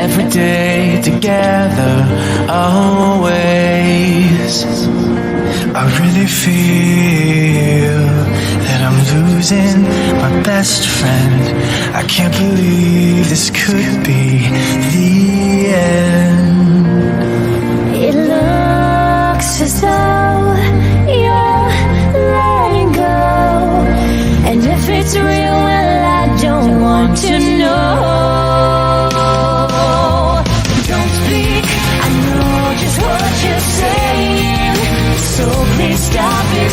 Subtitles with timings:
[0.00, 1.94] every day together,
[2.48, 3.64] always.
[5.74, 8.06] I really feel
[8.66, 9.82] that I'm losing
[10.24, 11.42] my best friend.
[11.94, 14.48] I can't believe this could be
[14.94, 16.50] the end.
[18.04, 20.19] It looks as though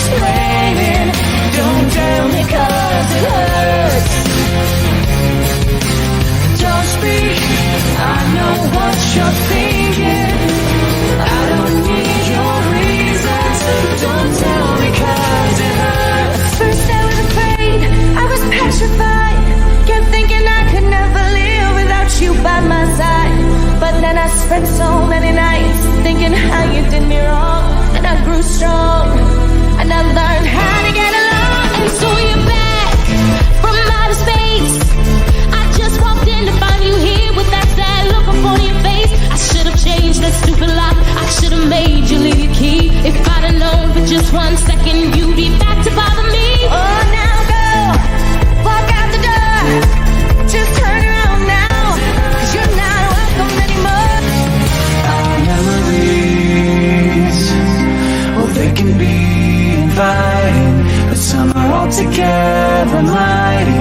[0.08, 1.08] explaining.
[1.60, 4.14] Don't tell me cause it hurts.
[6.64, 7.38] Don't speak,
[8.16, 10.36] I know what you're thinking.
[11.36, 13.58] I don't need your reasons.
[14.06, 16.56] Don't tell me cause it hurts.
[16.60, 17.80] First I was afraid,
[18.22, 19.40] I was petrified.
[19.88, 23.36] Kept thinking I could never live without you by my side.
[23.84, 27.66] But then I spent so many nights thinking how you did me wrong.
[27.98, 29.07] And I grew strong.
[41.70, 42.90] Made you leave your key.
[43.10, 45.67] If I'd have known for just one second you'd be back
[59.98, 60.78] fighting,
[61.10, 63.77] but somehow all together mighty.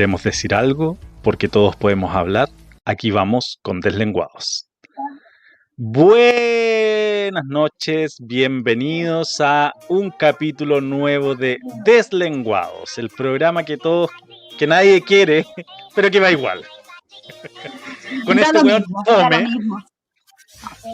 [0.00, 2.48] Queremos decir algo, porque todos podemos hablar.
[2.86, 4.66] Aquí vamos con Deslenguados.
[5.76, 14.10] Buenas noches, bienvenidos a un capítulo nuevo de Deslenguados, el programa que todos,
[14.58, 15.44] que nadie quiere,
[15.94, 16.64] pero que va igual.
[18.24, 19.46] Con Da este weón fome,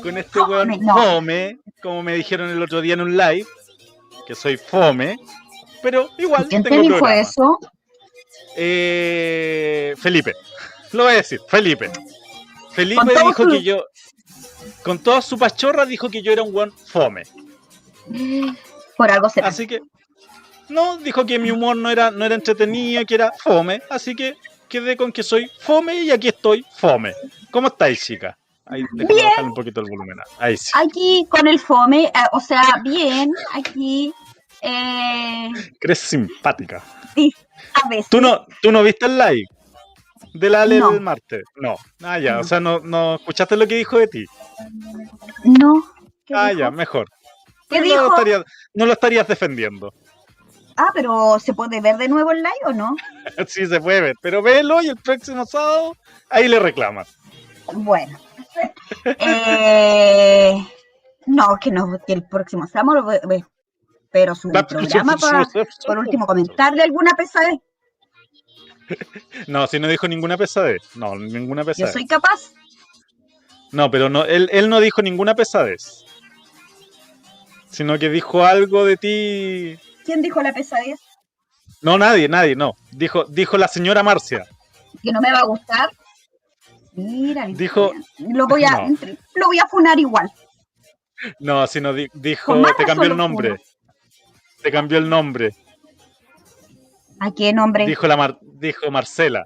[0.02, 3.46] con este weón Fome, como me dijeron el otro día en un live,
[4.26, 5.16] que soy fome,
[5.80, 7.20] pero igual ¿Quién te tengo dijo programa.
[7.20, 7.56] eso?
[8.56, 10.34] Eh, Felipe.
[10.92, 11.90] Lo voy a decir, Felipe.
[12.72, 13.84] Felipe dijo que yo,
[14.82, 17.22] con toda su pachorra, dijo que yo era un buen fome.
[18.96, 19.48] Por algo será.
[19.48, 19.80] Así que,
[20.68, 23.82] no, dijo que mi humor no era, no era entretenido, que era fome.
[23.90, 24.36] Así que
[24.68, 27.14] quedé con que soy fome y aquí estoy fome.
[27.50, 28.36] ¿Cómo estáis, chica?
[28.64, 29.30] Ahí, Bien.
[29.44, 30.16] un poquito el volumen.
[30.38, 30.70] Ahí sí.
[30.74, 34.12] Aquí con el fome, eh, o sea, bien, aquí
[34.60, 35.50] eh,
[35.80, 36.82] Eres simpática.
[37.14, 37.32] sí,
[37.84, 38.08] a veces.
[38.08, 39.44] ¿Tú no, ¿Tú no viste el live?
[40.34, 40.90] ¿De la Ale No.
[40.90, 41.42] del martes?
[41.56, 41.76] No.
[42.02, 42.34] Ah, ya.
[42.34, 42.40] No.
[42.40, 44.24] O sea, no, no escuchaste lo que dijo de ti.
[45.44, 45.82] No.
[46.24, 46.60] ¿Qué Ah, dijo?
[46.60, 47.06] ya, mejor.
[47.68, 47.96] ¿Qué no, dijo?
[48.02, 48.44] Lo estarías,
[48.74, 49.92] no lo estarías defendiendo.
[50.76, 52.96] Ah, pero ¿se puede ver de nuevo el live o no?
[53.48, 55.96] sí se puede ver, pero velo y el próximo sábado
[56.28, 57.16] ahí le reclamas.
[57.72, 58.18] Bueno.
[59.04, 60.66] Eh,
[61.26, 63.10] no, que no, que el próximo sábado
[64.10, 65.46] pero su programa para,
[65.86, 67.58] por último, comentarle alguna pesadez.
[69.48, 70.82] No, si no dijo ninguna pesadez.
[70.94, 71.92] No, ninguna Yo pesadez.
[71.92, 72.52] soy capaz.
[73.72, 76.04] No, pero no, él, él no dijo ninguna pesadez.
[77.70, 79.78] Sino que dijo algo de ti.
[80.04, 81.00] ¿Quién dijo la pesadez?
[81.82, 82.74] No, nadie, nadie, no.
[82.92, 84.46] Dijo, dijo la señora Marcia.
[85.02, 85.90] Que no me va a gustar.
[86.94, 88.96] Mira, Dijo- lo voy a, No.
[89.34, 90.30] lo voy a funar igual.
[91.40, 93.56] No, sino di- dijo, te cambió el nombre.
[94.62, 95.54] Te cambió el nombre.
[97.20, 97.86] ¿A qué nombre?
[97.86, 99.44] Dijo la Mar- dijo Marcela.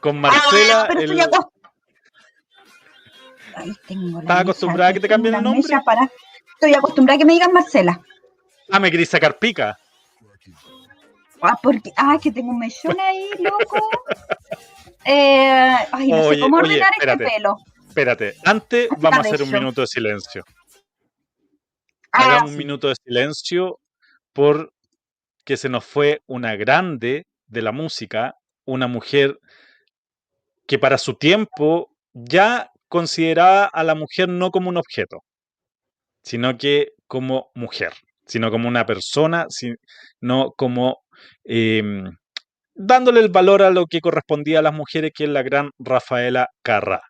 [0.00, 1.50] Con Marcela, Ah, pero el- estoy acostumbrada.
[3.56, 5.62] Ahí tengo la ¿Estás acostumbrada a que te cambien el nombre?
[5.84, 6.10] para-
[6.54, 8.00] Estoy acostumbrada a que me digan Marcela.
[8.70, 9.76] ah, me querís sacar pica.
[11.42, 13.88] Ah, porque, ah, que tengo un mechón ahí, loco.
[15.04, 17.24] Eh, ay, no Oye, sé cómo oye, ordenar espérate.
[17.24, 17.56] este pelo.
[17.88, 20.44] Espérate, antes vamos a hacer un minuto de silencio.
[22.12, 23.80] Ah, Hagamos un minuto de silencio
[24.32, 24.72] por
[25.50, 28.34] que se nos fue una grande de la música,
[28.66, 29.36] una mujer
[30.68, 35.24] que para su tiempo ya consideraba a la mujer no como un objeto,
[36.22, 37.94] sino que como mujer,
[38.26, 40.98] sino como una persona, sino como
[41.42, 42.04] em,
[42.76, 46.46] dándole el valor a lo que correspondía a las mujeres, que es la gran Rafaela
[46.62, 47.00] Carrá.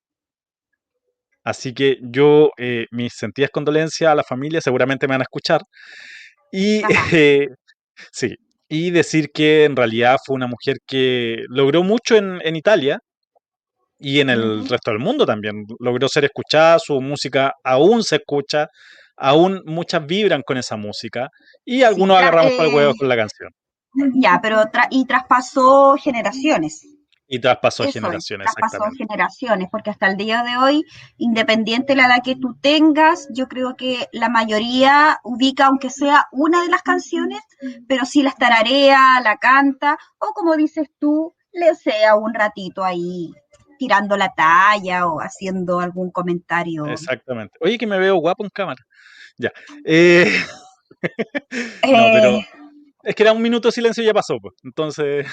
[1.44, 5.60] Así que yo, eh, mis sentidas condolencias a la familia, seguramente me van a escuchar.
[6.52, 6.82] Y
[7.12, 7.48] eh,
[8.12, 8.34] sí,
[8.68, 12.98] y decir que en realidad fue una mujer que logró mucho en, en Italia
[13.98, 15.64] y en el resto del mundo también.
[15.78, 18.66] Logró ser escuchada, su música aún se escucha,
[19.16, 21.28] aún muchas vibran con esa música
[21.64, 23.50] y algunos agarramos para el huevo eh, con la canción.
[24.14, 26.86] Ya, pero tra- y traspasó generaciones.
[27.32, 29.04] Y traspasó generaciones, traspasó exactamente.
[29.04, 30.84] generaciones, porque hasta el día de hoy,
[31.16, 36.26] independiente de la edad que tú tengas, yo creo que la mayoría ubica, aunque sea
[36.32, 37.40] una de las canciones,
[37.86, 43.32] pero sí las tararea, la canta, o como dices tú, le sea un ratito ahí
[43.78, 46.86] tirando la talla o haciendo algún comentario.
[46.86, 47.56] Exactamente.
[47.60, 48.84] Oye, que me veo guapo en cámara.
[49.38, 49.52] Ya.
[49.84, 50.30] Eh,
[51.42, 52.40] Eh, pero-
[53.02, 54.54] es que era un minuto de silencio y ya pasó, pues.
[54.64, 55.26] Entonces.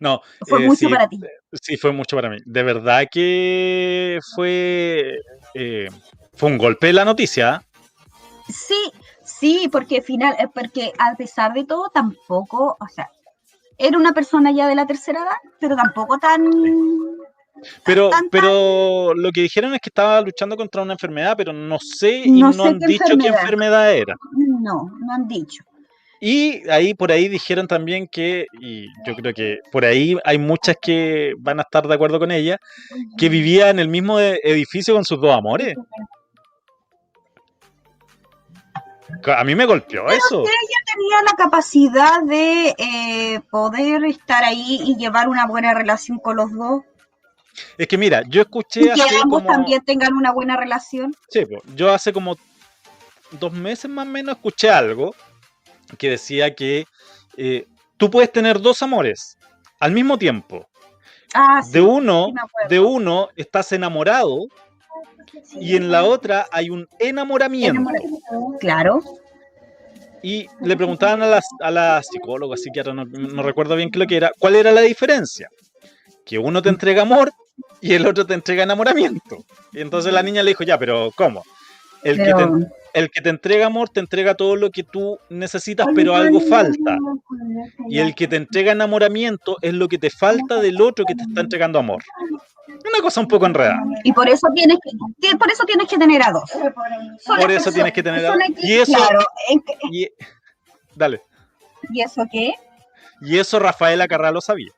[0.00, 1.20] No, fue eh, mucho sí, para ti.
[1.52, 2.38] sí, fue mucho para mí.
[2.44, 5.20] De verdad que fue.
[5.54, 5.88] eh,
[6.34, 7.62] fue un golpe la noticia.
[8.48, 8.92] Sí,
[9.24, 13.08] sí, porque final, eh, porque a pesar de todo, tampoco, o sea,
[13.78, 16.44] era una persona ya de la tercera edad, pero tampoco tan
[17.84, 21.52] Pero, tan, tan- pero lo que dijeron es que estaba luchando contra una enfermedad, pero
[21.52, 24.16] no sé y No no, sé han dicho qué enfermedad era.
[24.32, 25.64] no, no han dicho.
[26.20, 30.76] Y ahí por ahí dijeron también que, y yo creo que por ahí hay muchas
[30.80, 32.58] que van a estar de acuerdo con ella,
[33.16, 35.74] que vivía en el mismo e- edificio con sus dos amores.
[39.34, 40.44] A mí me golpeó eso.
[40.44, 46.52] Tenía la capacidad de eh, poder estar ahí y llevar una buena relación con los
[46.52, 46.82] dos
[47.78, 51.14] Es que mira, yo y escuché que hace ambos como, también tengan una buena relación.
[51.28, 51.44] sí,
[51.74, 52.36] yo hace como
[53.32, 55.14] dos meses más o menos escuché algo
[55.98, 56.84] que decía que
[57.36, 57.66] eh,
[57.96, 59.36] tú puedes tener dos amores
[59.78, 60.66] al mismo tiempo.
[61.34, 64.46] Ah, sí, De uno, sí de uno estás enamorado
[65.54, 67.90] y en la otra hay un enamoramiento.
[68.58, 69.00] Claro.
[70.22, 74.06] Y le preguntaban a la, a la psicóloga, psiquiatra, no, no recuerdo bien qué lo
[74.06, 75.48] que era, cuál era la diferencia.
[76.26, 77.32] Que uno te entrega amor
[77.80, 79.38] y el otro te entrega enamoramiento.
[79.72, 81.44] Y entonces la niña le dijo, ya, pero ¿cómo?
[82.02, 85.86] El, que, te, el que te entrega amor te entrega todo lo que tú necesitas,
[85.94, 86.96] pero algo falta.
[87.88, 91.22] Y el que te entrega enamoramiento es lo que te falta del otro que te
[91.22, 92.02] está entregando amor.
[92.68, 93.82] Una cosa un poco enredada.
[94.04, 94.90] y por eso tienes que,
[95.28, 96.48] que- por eso tienes que tener a dos.
[96.50, 98.38] Son Por eso personas tienes que tener a dos.
[98.62, 99.20] Y eso- claro,
[99.92, 100.08] Y,
[100.94, 101.20] dale.
[101.92, 102.54] ¿Y eso qué?
[103.20, 104.70] Y eso Rafaela Carrá lo sabía.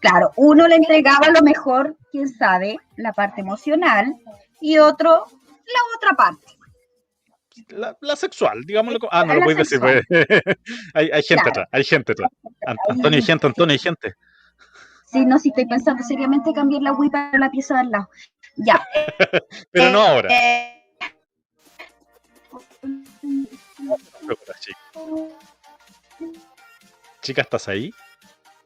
[0.00, 4.14] Claro, uno le entregaba lo mejor, quién sabe, la parte emocional
[4.60, 5.24] y otro
[5.66, 6.46] la otra parte.
[7.68, 8.98] La, la sexual, digámoslo.
[8.98, 9.78] co- Ah, no lo La puedes decir.
[9.80, 10.02] pues.
[10.94, 11.50] hay, hay gente Claro.
[11.50, 12.30] atrás, hay gente atrás.
[12.66, 14.14] An- Antonio, hay gente, Antonio, hay gente.
[15.06, 18.08] Sí, no, si estoy pensando seriamente cambiar la Wii para la pieza de al lado.
[18.56, 18.84] Ya.
[19.70, 20.28] Pero no ahora.
[20.32, 20.70] eh.
[27.22, 27.92] Chica, ¿estás ahí?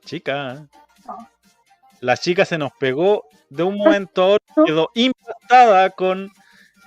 [0.04, 0.68] Chica.
[2.00, 6.30] La chica se nos pegó de un momento a otro, quedó impactada con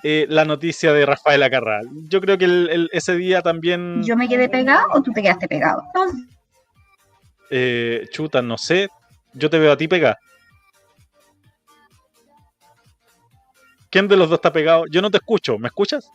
[0.03, 1.87] eh, la noticia de Rafaela Carral.
[2.09, 5.21] Yo creo que el- el- ese día también, ¿Yo me quedé pegado o tú te
[5.21, 5.83] quedaste pegado?
[7.49, 8.87] eh, chuta, no sé,
[9.33, 10.17] yo te veo a ti pegada.
[13.89, 14.85] ¿Quién de los dos está pegado?
[14.89, 16.09] Yo no te escucho, ¿me escuchas?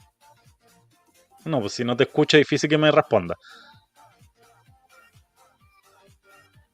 [1.44, 3.36] No, pues si no te escucho es difícil que me responda.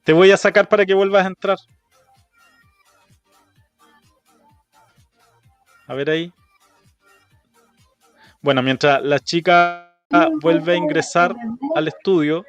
[0.05, 1.57] Te voy a sacar para que vuelvas a entrar.
[5.87, 6.31] A ver ahí.
[8.43, 9.95] Bueno, mientras la chica
[10.41, 11.33] vuelve a ingresar
[11.75, 12.45] al estudio,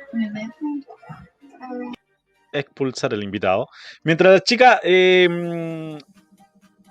[2.53, 3.69] expulsar al invitado.
[4.03, 5.99] Mientras la chica eh, mm,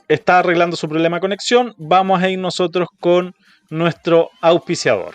[0.08, 3.36] está arreglando su problema de conexión, vamos a ir nosotros con
[3.70, 5.14] nuestro auspiciador.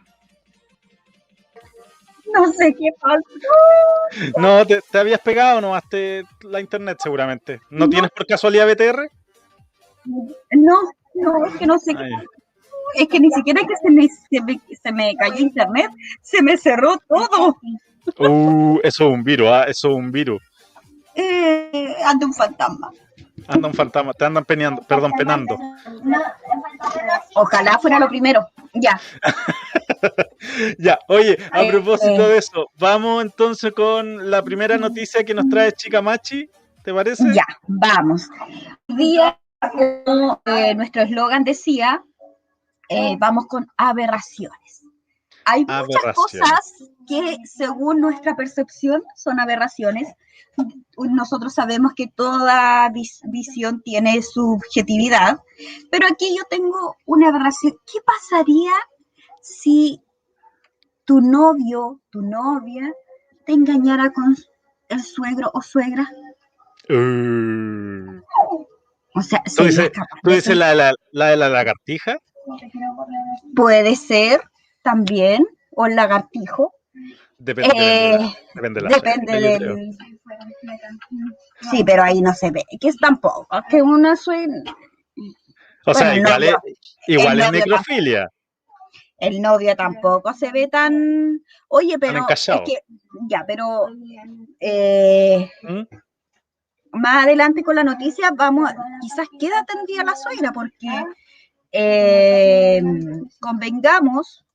[2.33, 3.21] No sé qué pasa.
[4.37, 7.61] No, te, te habías pegado, no te la internet seguramente.
[7.69, 7.89] ¿No, No.
[7.89, 9.09] tienes por casualidad BTR?
[10.51, 10.75] No,
[11.13, 12.09] no, es que no sé qué
[12.97, 16.57] Es que ni siquiera que se me, se me, se me cayó internet, se me
[16.57, 17.55] cerró todo.
[18.17, 20.41] uh, eso es un virus, ah, eso es un virus.
[21.13, 22.91] Eh, ante un fantasma.
[23.47, 25.57] Anda un fantasma, te andan peneando, perdón, penando.
[27.35, 28.45] Ojalá fuera lo primero.
[28.73, 28.99] Ya.
[30.77, 32.29] Ya, oye, a Eh, propósito eh.
[32.29, 36.47] de eso, vamos entonces con la primera noticia que nos trae Chica Machi,
[36.83, 37.23] ¿te parece?
[37.33, 38.29] Ya, vamos.
[38.87, 39.39] Hoy día,
[39.71, 42.03] como eh, nuestro eslogan decía,
[42.89, 44.83] eh, vamos con aberraciones.
[45.45, 46.73] Hay muchas cosas
[47.07, 50.09] que según nuestra percepción son aberraciones.
[50.97, 55.39] Nosotros sabemos que toda vis- visión tiene subjetividad,
[55.91, 57.73] pero aquí yo tengo una aberración.
[57.91, 58.71] ¿Qué pasaría
[59.41, 60.01] si
[61.05, 62.91] tu novio, tu novia,
[63.45, 64.35] te engañara con
[64.89, 66.09] el suegro o suegra?
[66.89, 68.19] Uh,
[69.15, 69.91] O sea, ¿Tú dices,
[70.23, 72.17] tú la, la, la de la lagartija?
[73.55, 74.41] Puede ser
[74.83, 76.73] también, o el lagartijo.
[77.37, 78.17] Depende, Eh,
[78.55, 79.97] depende de la depende serie, del.
[81.71, 82.63] Sí, pero ahí no se ve.
[82.79, 83.47] Que es tampoco.
[83.69, 84.63] Que una suena.
[85.85, 88.29] O sea, bueno, igual, novio- es, igual es necrofilia.
[89.19, 91.41] El novio tampoco se ve tan.
[91.69, 92.17] Oye, pero.
[92.19, 92.63] Es encachado.
[92.65, 92.79] que.
[93.29, 93.87] Ya, pero.
[94.59, 95.81] eh, ¿Mm?
[96.93, 98.71] más adelante con la noticia, vamos.
[99.01, 100.87] Quizás queda tendría la suegra, porque.
[101.71, 102.81] Eh,
[103.39, 104.45] convengamos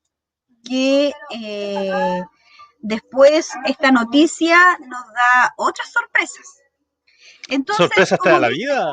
[0.65, 1.13] que.
[1.31, 2.23] eh,
[2.83, 6.61] después esta noticia nos da otras sorpresas.
[7.49, 8.93] Entonces, ¿Sorpresas te da la vida?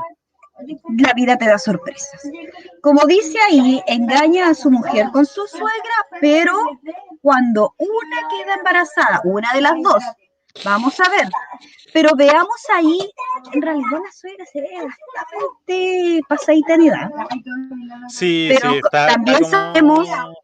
[0.98, 2.22] la vida te da sorpresas.
[2.82, 6.54] Como dice ahí, engaña a su mujer con su suegra, pero
[7.22, 10.04] cuando una queda embarazada, una de las dos,
[10.64, 11.28] vamos a ver,
[11.94, 13.00] pero veamos ahí,
[13.54, 14.70] en realidad la suegra se ve
[15.16, 17.10] bastante pasadita en edad.
[18.10, 20.36] Sí, Pero sí, está, también está como- sabemos-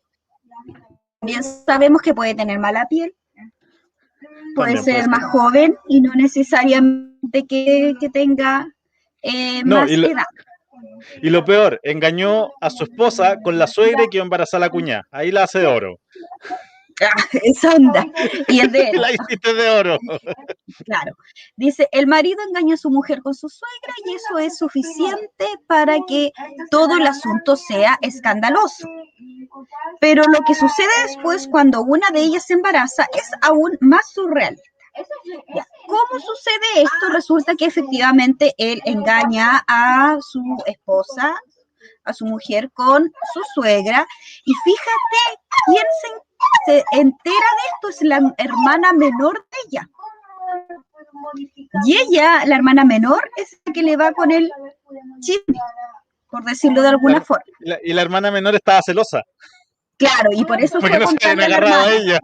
[1.20, 3.16] También sabemos que puede tener mala piel,
[4.56, 5.30] puede También ser puede más ser.
[5.30, 8.68] joven y no necesariamente que, que tenga
[9.22, 10.24] eh, No, más y lo- edad.
[11.22, 15.04] Y lo peor, engañó a su esposa con la suegra y quedó embarazada la cuñada.
[15.10, 16.00] Ahí la hace de oro.
[17.44, 18.06] Esa onda.
[18.48, 19.02] Y es de él.
[19.02, 19.98] La hiciste de oro.
[20.84, 21.16] Claro.
[21.56, 25.98] Dice, el marido engañó a su mujer con su suegra y eso es suficiente para
[26.08, 26.32] que
[26.70, 28.88] todo el asunto sea escandaloso.
[30.02, 34.58] Pero lo que sucede después cuando una de ellas se embaraza es aún más surreal.
[35.54, 37.10] Ya, ¿Cómo sucede esto?
[37.12, 41.36] Resulta que efectivamente él engaña a su esposa,
[42.06, 44.06] a su mujer con su suegra
[44.46, 46.25] y fíjate quién se,
[46.66, 49.90] se entera de esto es la hermana menor de ella.
[51.86, 54.52] Y ella, la hermana menor, es la que le va con el
[55.22, 55.60] chisme,
[56.30, 57.44] por decirlo de alguna forma.
[57.60, 59.24] Y la, y la hermana menor estaba celosa.
[59.98, 62.20] Claro, y por eso Porque fue no se a ella.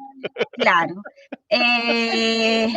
[0.57, 0.95] Claro.
[1.49, 2.73] Eh,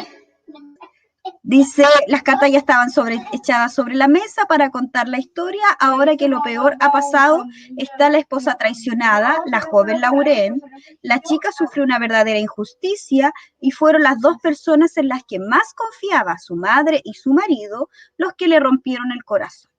[1.45, 5.63] dice, las cartas ya estaban sobre, echadas sobre la mesa para contar la historia.
[5.79, 7.45] Ahora que lo peor ha pasado,
[7.77, 10.61] está la esposa traicionada, la joven Lauren.
[11.03, 15.75] La chica sufrió una verdadera injusticia y fueron las dos personas en las que más
[15.75, 19.71] confiaba, su madre y su marido, los que le rompieron el corazón.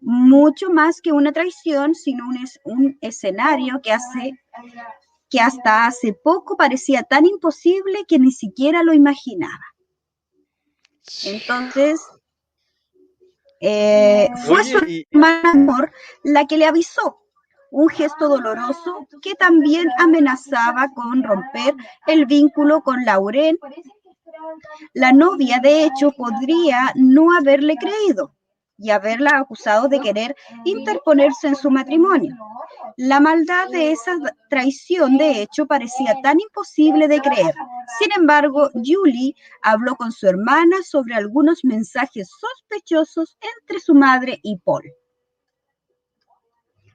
[0.00, 4.32] Mucho más que una traición, sino un, un escenario que hace
[5.28, 9.75] que hasta hace poco parecía tan imposible que ni siquiera lo imaginaba.
[11.24, 12.00] Entonces,
[13.60, 15.92] eh, fue Oye, su hermana Amor
[16.24, 17.22] la que le avisó.
[17.70, 21.74] Un gesto doloroso que también amenazaba con romper
[22.06, 23.58] el vínculo con Lauren.
[24.94, 28.36] La novia, de hecho, podría no haberle creído
[28.78, 32.36] y haberla acusado de querer interponerse en su matrimonio.
[32.96, 34.16] La maldad de esa
[34.48, 37.54] traición, de hecho, parecía tan imposible de creer.
[37.98, 44.56] Sin embargo, Julie habló con su hermana sobre algunos mensajes sospechosos entre su madre y
[44.58, 44.84] Paul.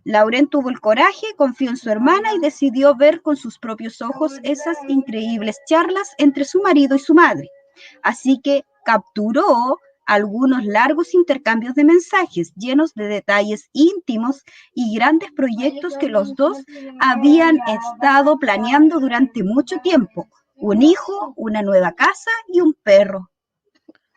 [0.03, 4.39] Lauren tuvo el coraje, confió en su hermana y decidió ver con sus propios ojos
[4.43, 7.49] esas increíbles charlas entre su marido y su madre.
[8.01, 9.77] Así que capturó
[10.11, 16.57] algunos largos intercambios de mensajes llenos de detalles íntimos y grandes proyectos que los dos
[16.99, 20.27] habían estado planeando durante mucho tiempo.
[20.55, 23.31] Un hijo, una nueva casa y un perro.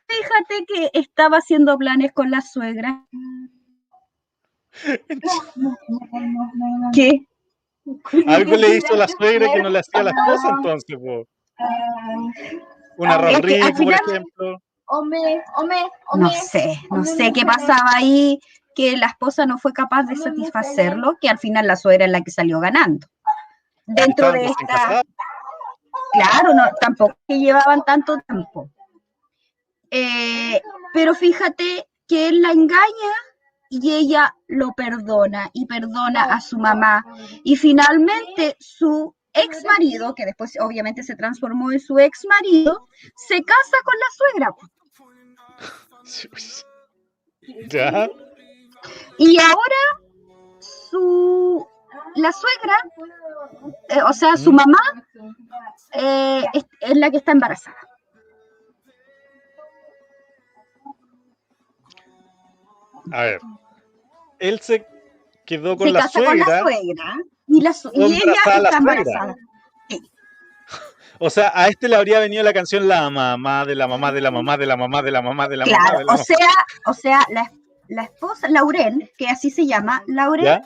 [0.09, 3.07] Fíjate que estaba haciendo planes con la suegra.
[6.93, 7.29] ¿Qué?
[8.27, 11.25] Algo le hizo la suegra que no le hacía a la esposa entonces, po.
[12.97, 13.61] Un arroz Es que
[14.87, 16.17] por final- ejemplo.
[16.17, 18.41] No sé, no sé qué pasaba ahí,
[18.75, 22.23] que la esposa no fue capaz de satisfacerlo, que al final la suegra es la
[22.23, 23.07] que salió ganando.
[23.87, 25.03] Dentro de esta,
[26.13, 28.71] claro, no, tampoco que llevaban tanto tiempo.
[29.91, 30.61] Eh,
[30.93, 33.13] pero fíjate que él la engaña
[33.71, 37.05] y ella lo perdona y perdona a su mamá.
[37.45, 43.43] Y finalmente su ex marido, que después obviamente se transformó en su ex marido, se
[43.43, 44.55] casa con la suegra.
[47.69, 48.09] Ya.
[49.19, 50.01] Y ahora
[50.59, 51.69] su
[52.15, 52.75] la suegra,
[53.91, 54.81] eh, o sea, su mamá,
[55.93, 57.77] eh, es, es la que está embarazada.
[63.13, 63.41] A ver.
[64.39, 64.87] Él se
[65.45, 67.17] quedó con Se la casa con la suegra.
[67.47, 69.35] Y, la su- y ella está embarazada.
[71.21, 74.21] O sea, a este le habría venido la canción La mamá de la mamá de
[74.21, 76.17] la mamá de la mamá de la mamá de la mamá Claro, de la o
[76.17, 76.49] sea,
[76.87, 77.53] o sea, la,
[77.89, 80.63] la esposa, Lauren, que así se llama, Lauren ¿Ya?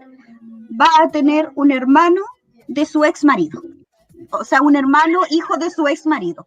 [0.80, 2.22] va a tener un hermano
[2.66, 3.60] de su ex marido.
[4.30, 6.46] O sea, un hermano hijo de su ex marido.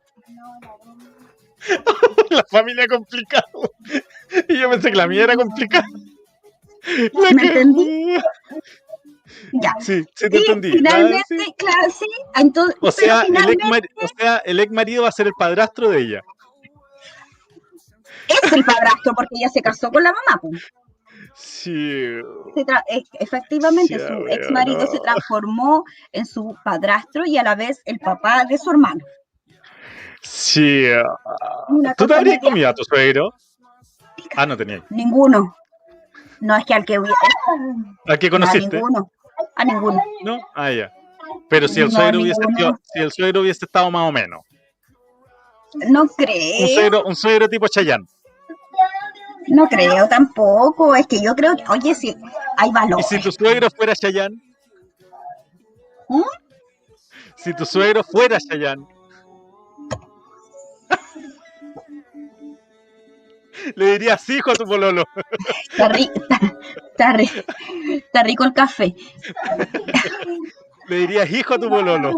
[2.31, 3.45] La familia complicada.
[4.49, 5.85] Y yo pensé que la mía era complicada.
[7.13, 8.15] ¿Me que- entendí?
[9.53, 9.73] Ya.
[9.79, 10.69] Sí, sí te Y entendí.
[10.69, 11.53] Ah, finalmente, sí.
[11.57, 12.05] claro, sí.
[12.35, 15.27] Entonces, O sea, el ex finalmente mari- o sea, el ex marido va a ser
[15.27, 16.21] el padrastro de ella.
[18.27, 20.39] es el padrastro porque ella se casó con la mamá.
[20.41, 20.63] pues.
[21.35, 22.13] Sí.
[22.55, 22.65] Se
[23.19, 24.87] efectivamente, Sí, su ex marido no.
[24.87, 29.03] se transformó en su padrastro y a la vez el papá de su hermano.
[30.21, 30.87] Sí.
[31.69, 33.33] Una ¿Tú te habrías media- comido a tu suegro?
[34.35, 34.83] Ah, no tenía.
[34.89, 35.55] Ninguno.
[36.41, 37.15] No es que al que hubiera.
[38.07, 38.77] ¿A qué A conociste?
[38.77, 39.11] ninguno.
[39.55, 40.01] A ninguno.
[40.23, 40.39] ¿No?
[40.55, 40.91] Ah, ya.
[41.49, 42.41] Pero si el No, suegro hubiese
[42.93, 44.41] si el suegro hubiese estado más o menos.
[45.89, 46.67] No Un creo.
[46.67, 48.05] suegro, un suegro tipo Chayán.
[49.47, 50.95] No creo tampoco.
[50.95, 52.15] Es que yo creo que, oye, sí,
[52.57, 53.03] hay ¿Y valor.
[53.03, 54.31] si tu suegro fuera Chayán?
[56.09, 56.21] ¿Mm?
[57.37, 58.85] Si tu suegro fuera Chayán.
[63.75, 65.03] Le dirías hijo a tu pololo.
[65.71, 66.39] Está, ri- está-
[66.91, 67.45] está ri-
[67.97, 68.95] está rico el café.
[70.87, 72.13] Le dirías hijo a tu pololo.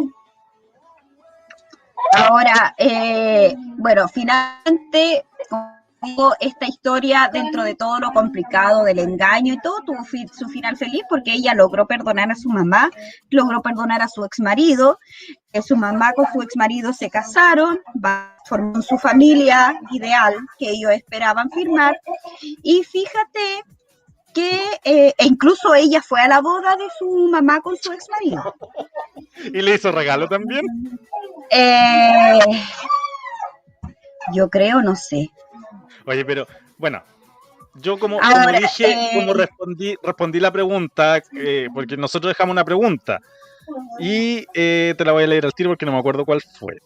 [2.16, 9.54] Ahora, eh, bueno, finalmente, como digo, esta historia, dentro de todo lo complicado del engaño
[9.54, 12.90] y todo, tuvo fi- su final feliz porque ella logró perdonar a su mamá,
[13.30, 15.00] logró perdonar a su ex marido,
[15.66, 17.80] su mamá con su ex marido se casaron,
[18.46, 21.96] formaron su familia ideal que ellos esperaban firmar,
[22.42, 23.64] y fíjate
[24.34, 28.06] que eh, e incluso ella fue a la boda de su mamá con su ex
[28.10, 28.54] marido.
[29.46, 30.62] Y le hizo regalo también.
[31.50, 32.40] Eh,
[34.34, 35.30] yo creo, no sé.
[36.06, 37.02] Oye, pero bueno,
[37.76, 42.54] yo como, Ahora, como dije, eh, como respondí, respondí la pregunta, eh, porque nosotros dejamos
[42.54, 43.20] una pregunta.
[44.00, 46.78] Y eh, te la voy a leer al tiro porque no me acuerdo cuál fue.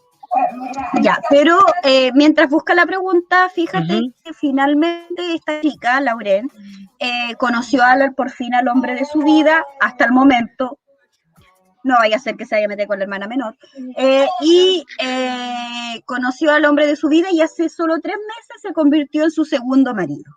[1.01, 6.49] Ya, pero eh, mientras busca la pregunta, fíjate que finalmente esta chica, Lauren,
[6.99, 10.77] eh, conoció al, por fin al hombre de su vida hasta el momento.
[11.87, 13.57] No vaya a ser que se vaya a meter con la hermana menor.
[13.95, 18.73] Eh, y eh, conoció al hombre de su vida y hace solo tres meses se
[18.73, 20.31] convirtió en su segundo marido.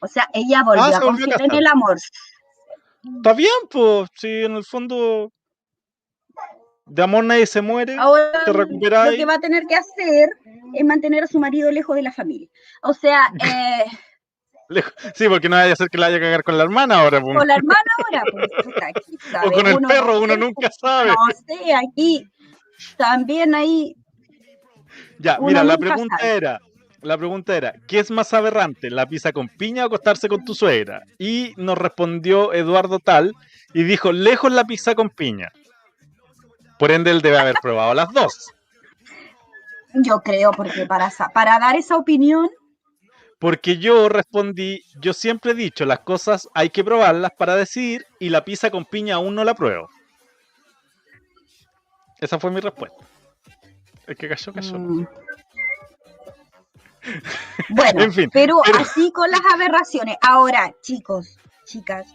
[0.00, 1.96] O sea, ella volvió Ah, a confiar en el amor.
[3.16, 5.32] Está bien, pues, sí, en el fondo
[6.86, 7.96] De amor nadie se muere.
[7.98, 10.28] Ahora te recuperas lo que va a tener que hacer
[10.74, 12.48] es mantener a su marido lejos de la familia.
[12.82, 13.32] O sea,
[13.84, 13.84] eh,
[15.14, 17.20] Sí, porque no vaya a ser que la haya que cagar con la hermana ahora.
[17.20, 21.10] con la hermana ahora, pues, aquí, O con el Uno perro, no uno nunca sabe.
[21.10, 22.26] No sé, aquí
[22.96, 23.94] también ahí
[25.18, 26.36] Ya, mira, la pregunta sabe.
[26.36, 26.58] era,
[27.00, 30.54] la pregunta era, ¿qué es más aberrante, la pizza con piña o acostarse con tu
[30.54, 31.02] suegra?
[31.18, 33.32] Y nos respondió Eduardo Tal
[33.74, 35.50] y dijo, lejos la pizza con piña.
[36.78, 38.50] Por ende, él debe haber probado las dos.
[39.94, 42.48] yo creo, porque para dar esa opinión,
[43.42, 48.28] Porque yo respondí, yo siempre he dicho, las cosas hay que probarlas para decidir y
[48.28, 49.88] la pizza con piña aún no la pruebo.
[52.20, 52.96] Esa fue mi respuesta.
[54.06, 54.78] El que cayó, cayó.
[54.78, 55.06] mm,
[57.70, 60.16] bueno, En fin, pero, pero- así con las aberraciones.
[60.22, 62.06] Ahora, chicos, chicas,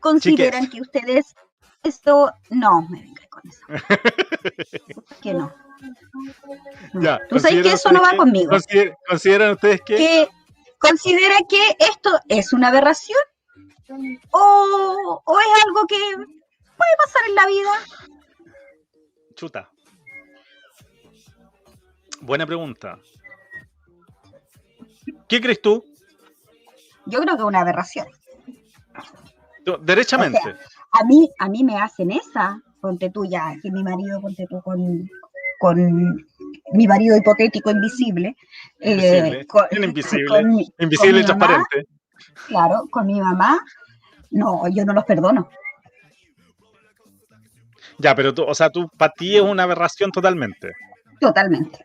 [0.00, 1.36] consideran que ustedes
[1.84, 3.60] esto no me venga con eso.
[5.22, 5.52] que no.
[6.94, 7.00] No.
[7.00, 8.50] Ya, Tú sabes que ¿consideran eso no va que- conmigo.
[8.50, 10.28] consider- ¿Consideran ustedes que que
[10.88, 13.18] considera que esto es una aberración
[14.30, 17.70] o, o es algo que puede pasar en la vida.
[19.34, 19.70] Chuta.
[22.20, 22.98] Buena pregunta.
[25.28, 25.84] ¿Qué crees tú?
[27.06, 28.06] Yo creo que es una aberración.
[29.80, 30.38] Derechamente.
[30.38, 30.58] O sea,
[30.92, 34.60] A mí, a mí me hacen esa, ponte tú ya, que mi marido, ponte tú
[34.62, 35.08] con,
[35.58, 36.26] con
[36.72, 38.36] mi marido hipotético invisible.
[38.80, 39.46] eh, Invisible.
[39.46, 40.26] con- invisible.
[40.28, 41.84] con y mamá, transparente.
[42.48, 43.58] Claro, con mi mamá.
[44.30, 45.48] No, yo no los perdono.
[47.98, 50.72] Ya, pero tú, o sea, tú, para ti es una aberración totalmente.
[51.20, 51.84] Totalmente.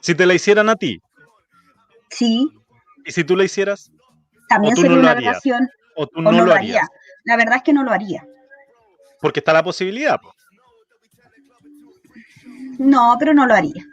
[0.00, 1.00] Si te la hicieran a ti,
[2.12, 2.48] Sí,
[3.04, 3.90] y si tú la hicieras,
[4.48, 5.26] también sería no una harías.
[5.44, 6.76] aberración o tú o no, no, lo harías.
[6.82, 6.88] haría.
[7.24, 8.26] La verdad es que no lo haría.
[9.20, 10.18] Porque está la posibilidad.
[10.20, 10.32] po.
[12.80, 13.84] No, pero no lo haría.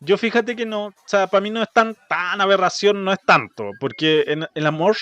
[0.00, 3.18] Yo fíjate que no, o sea, para mí no es tan, tan aberración, no es
[3.24, 4.96] tanto, porque en el amor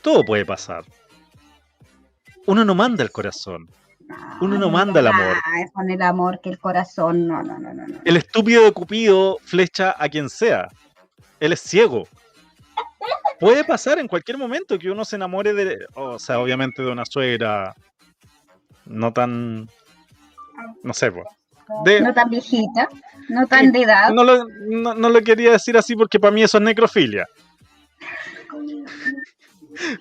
[0.00, 0.84] todo puede pasar.
[2.46, 3.68] Uno no manda el corazón.
[4.40, 5.36] Uno no manda el amor.
[5.44, 7.86] Ah, con el amor que el corazón, no, no, no, no.
[7.86, 8.00] no.
[8.06, 10.68] El estúpido de Cupido flecha a quien sea.
[11.40, 12.08] Él es ciego.
[13.38, 17.04] Puede pasar en cualquier momento que uno se enamore de, o sea, obviamente de una
[17.04, 17.74] suegra
[18.86, 19.68] no tan,
[20.82, 21.24] no sé, po.
[21.84, 22.88] De, No tan viejita,
[23.28, 24.10] no tan de edad.
[24.10, 27.26] no lo, no, no lo quería decir así porque para mí eso es necrofilia.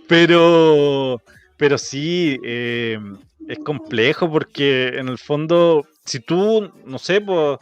[0.08, 1.22] Pero,
[1.58, 3.00] pero sí, eh,
[3.48, 7.58] es complejo porque en el fondo, si tú, no sé, pues,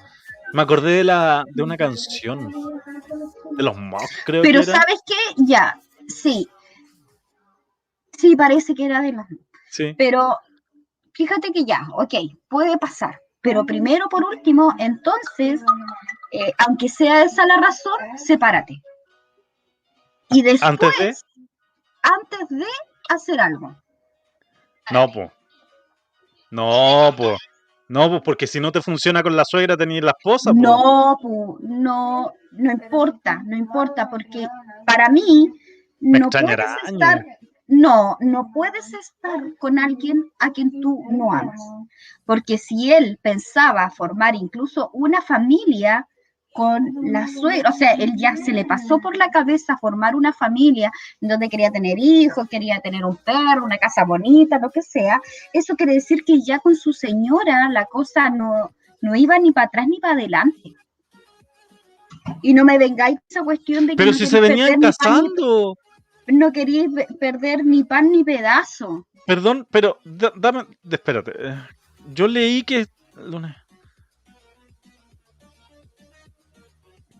[0.54, 2.52] me acordé de, la, de una canción
[3.52, 4.82] de los Mods, creo Pero que era.
[4.82, 5.44] ¿sabes qué?
[5.46, 6.48] Ya, sí.
[8.18, 9.26] Sí, parece que era de los...
[9.70, 9.96] Sí.
[9.98, 10.38] Pero
[11.14, 12.14] fíjate que ya, ok,
[12.50, 13.20] puede pasar.
[13.42, 15.62] Pero primero, por último, entonces,
[16.32, 18.82] eh, aunque sea esa la razón, sepárate.
[20.30, 21.16] Y después, Antes de-
[22.04, 22.66] antes de
[23.10, 23.76] hacer algo.
[24.92, 25.32] No, pues.
[26.52, 27.38] No, pues.
[27.88, 30.52] No, pues porque si no te funciona con la suegra, tenías la esposa.
[30.52, 30.58] po.
[30.58, 34.48] No, pu, no, no importa, no importa, porque
[34.86, 35.52] para mí
[36.00, 37.26] Me no extrañará, puedes estar,
[37.72, 41.60] no, no puedes estar con alguien a quien tú no amas.
[42.26, 46.06] Porque si él pensaba formar incluso una familia
[46.54, 50.34] con la suegra, o sea, él ya se le pasó por la cabeza formar una
[50.34, 55.22] familia donde quería tener hijos, quería tener un perro, una casa bonita, lo que sea,
[55.54, 59.68] eso quiere decir que ya con su señora la cosa no, no iba ni para
[59.68, 60.74] atrás ni para adelante.
[62.42, 65.78] Y no me vengáis esa cuestión de que Pero no si se venían ni casando.
[66.34, 66.90] No queríais
[67.20, 69.06] perder ni pan ni pedazo.
[69.26, 71.32] Perdón, pero da- dame, espérate.
[71.38, 71.56] eh,
[72.14, 72.86] Yo leí que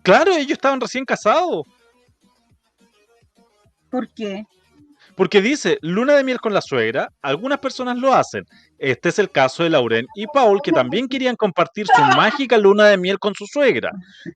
[0.02, 1.62] Claro, ellos estaban recién casados.
[3.90, 4.44] ¿Por qué?
[5.14, 8.44] Porque dice, luna de miel con la suegra, algunas personas lo hacen.
[8.78, 12.86] Este es el caso de Lauren y Paul, que también querían compartir su mágica luna
[12.86, 13.90] de miel con su suegra.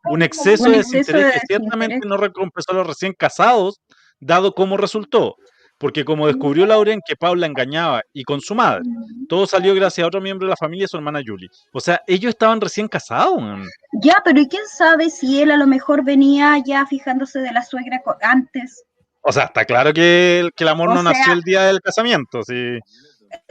[0.05, 2.09] Un exceso Un de desinterés de que ciertamente desinterés.
[2.11, 3.81] no recompensó a los recién casados,
[4.21, 5.37] dado cómo resultó.
[5.79, 8.81] Porque como descubrió Lauren que Paul la engañaba y con su madre,
[9.29, 11.51] todo salió gracias a otro miembro de la familia, su hermana Julie.
[11.75, 13.39] O sea, ellos estaban recién casados.
[13.43, 13.63] man.
[14.03, 17.63] Ya, pero ¿y quién sabe si él a lo mejor venía ya fijándose de la
[17.63, 18.85] suegra antes?
[19.21, 21.83] O sea, está claro que el, que el amor O no nació el día del
[21.83, 22.79] casamiento, sí,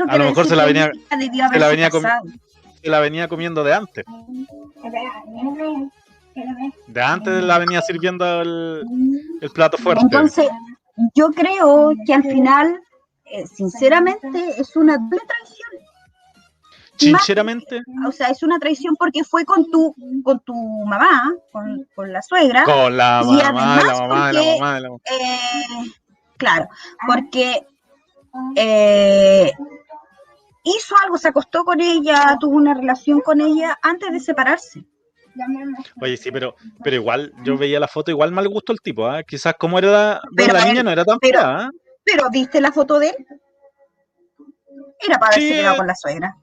[0.08, 0.89] A lo mejor se la venía-
[1.51, 2.39] se la venía comi-
[2.82, 4.04] se la venía comiendo de antes.
[6.87, 8.83] De antes la venía sirviendo el,
[9.41, 10.03] el plato fuerte.
[10.03, 10.47] Entonces,
[11.13, 12.79] yo creo que al final,
[13.25, 15.69] eh, sinceramente, es una doble traición.
[16.97, 19.93] sinceramente, O sea, es una traición porque fue con tu,
[20.23, 20.53] con tu
[20.85, 22.63] mamá, con, con la suegra.
[22.63, 24.99] con la Y mamá, de la mamá, la porque- mamá, la mamá.
[25.05, 25.91] Eh,
[26.37, 26.69] claro,
[27.07, 27.65] porque
[28.55, 29.51] eh,
[30.63, 34.85] hizo algo, se acostó con ella, tuvo una relación con ella antes de separarse.
[36.01, 39.23] Oye, sí, pero, pero igual, yo veía la foto, igual mal gusto el tipo, ¿ah?
[39.23, 41.69] Quizás como era la, Pero la niña no era tan pero- fea, ¿ah?
[42.03, 43.15] Pero ¿viste la foto de él?
[44.99, 46.35] Era para haberse Sí, quedado eh, con la suegra.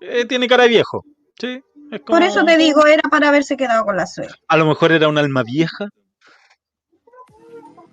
[0.00, 1.04] Eh, tiene cara de viejo,
[1.38, 1.62] sí.
[1.92, 4.34] es Por eso te digo, era para haberse quedado con la suegra.
[4.48, 5.99] A lo mejor era un alma vieja, ¿Quién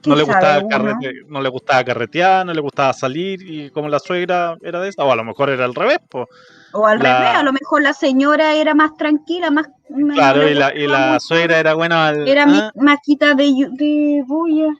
[0.05, 3.99] no le, gustaba carrete- no le gustaba carretear, no le gustaba salir, y como la
[3.99, 6.25] suegra era de esa, o a lo mejor era al revés, pues.
[6.73, 9.67] O al la- revés, a lo mejor la señora era más tranquila, más...
[9.89, 12.27] no Claro, y la, y la suegra era buena al.
[12.27, 14.73] Era ah, mi- maquita de, de bulla.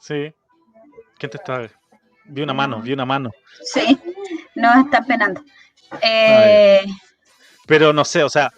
[0.00, 0.32] Sí.
[1.18, 1.68] ¿Quién te está?
[2.24, 3.30] Vi una mano, vi una mano.
[3.62, 3.98] Sí,
[4.54, 5.42] nos están penando.
[6.02, 6.84] Eh,
[7.66, 8.50] Pero no sé, o sea,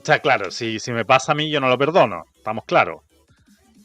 [0.00, 3.00] o sea, claro, si, si me pasa a mí, yo no lo perdono, estamos claros.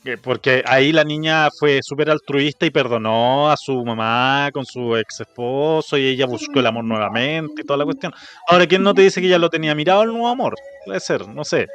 [0.03, 4.95] Que- Porque ahí la niña fue súper altruista y perdonó a su mamá con su
[4.95, 8.13] ex esposo y ella buscó el amor nuevamente y toda la cuestión.
[8.47, 10.55] Ahora, ¿quién no te dice que ya lo tenía mirado el nuevo amor?
[10.85, 11.67] Puede ser, no sé.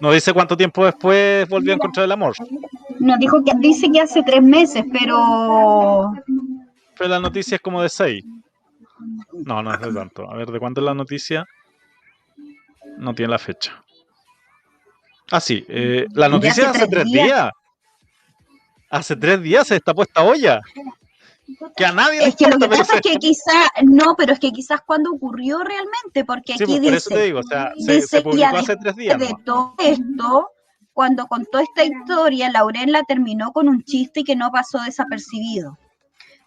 [0.00, 2.34] No dice cuánto tiempo después volvió a encontrar el amor.
[2.98, 6.12] nos dijo que dice que hace tres meses, pero
[6.98, 8.22] Pero la noticia es como de seis.
[9.32, 10.30] No, no es de tanto.
[10.30, 11.44] A ver, ¿de cuándo es la noticia?
[12.98, 13.82] No tiene la fecha.
[15.30, 15.64] Ah, sí.
[15.68, 17.24] eh, la noticia hace hace tres tres días.
[17.26, 17.50] días.
[18.92, 20.60] Hace tres días se destapó esta olla.
[21.76, 24.38] Que a nadie le es que lo que pasa es que quizás, no, pero es
[24.38, 27.42] que quizás cuando ocurrió realmente, porque Sí, aquí pues, por eso te dice, digo, o
[27.42, 29.18] sea, se, dice, se y publicó ade- hace tres días.
[29.18, 29.44] de nomás.
[29.44, 30.50] todo esto,
[30.92, 35.78] cuando contó esta historia, Lauren la terminó con un chiste que no pasó desapercibido.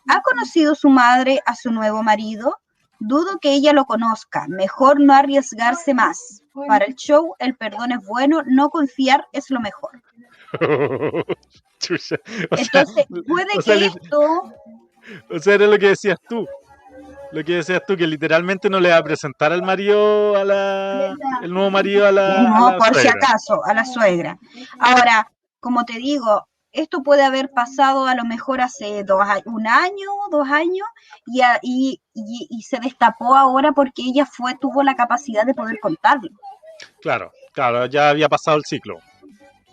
[0.07, 2.57] ¿Ha conocido su madre a su nuevo marido?
[2.99, 4.45] Dudo que ella lo conozca.
[4.47, 6.43] Mejor no arriesgarse más.
[6.67, 10.01] Para el show, el perdón es bueno, no confiar es lo mejor.
[11.79, 12.15] Chucha.
[12.51, 14.19] O sea, Entonces, puede o que esto,
[15.31, 16.47] O sea, era lo que decías tú.
[17.31, 21.15] Lo que decías tú, que literalmente no le va a presentar al marido, a la,
[21.41, 22.39] el nuevo marido a la.
[22.39, 24.37] a no, la por si acaso, a la suegra.
[24.79, 30.09] Ahora, como te digo, esto puede haber pasado a lo mejor hace dos, un año,
[30.31, 30.87] dos años,
[31.25, 35.53] y, a- y, y- y se destapó ahora porque ella fue, tuvo la capacidad de
[35.53, 36.29] poder contarlo.
[37.01, 38.99] Claro, claro, ya había pasado el ciclo.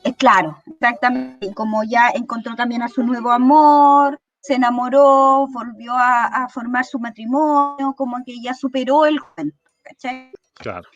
[0.05, 1.53] Eh, claro, exactamente.
[1.55, 6.99] Como ya encontró también a su nuevo amor, se enamoró, volvió a, a formar su
[6.99, 10.33] matrimonio, como que ya superó el cuento, ¿cachai?
[10.55, 10.89] Claro.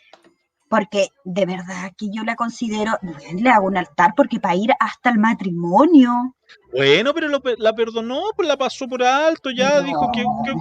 [0.68, 2.98] Porque de verdad que yo la considero,
[3.36, 6.34] le hago un altar porque para ir hasta el matrimonio.
[6.72, 9.82] Bueno, pero lo la perdonó, pues la pasó por alto, ya No.
[9.82, 10.22] dijo que.
[10.44, 10.54] que,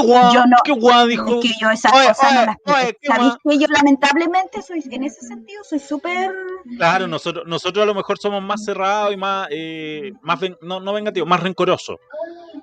[0.00, 1.40] guau, Yo no- que guau, dijo.
[1.40, 4.62] Es que yo esas Oye, cosas no oye, las oye, qué ¿Sabéis que yo lamentablemente
[4.62, 6.34] soy, en ese sentido, soy súper...
[6.76, 10.80] Claro, nosotros, nosotros a lo mejor somos más cerrados y más, eh, más ven- no,
[10.80, 11.96] no vengativos, más rencorosos.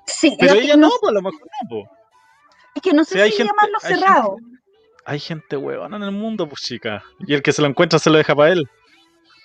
[0.06, 1.84] Sí, Pero ella no, no, pues a lo mejor no, pues.
[2.76, 4.36] es que no sé hay si gente- llamarlo hay cerrado.
[5.04, 7.02] Hay gente huevona en el mundo, pues chica.
[7.20, 8.68] Y el que se lo encuentra se lo deja para él.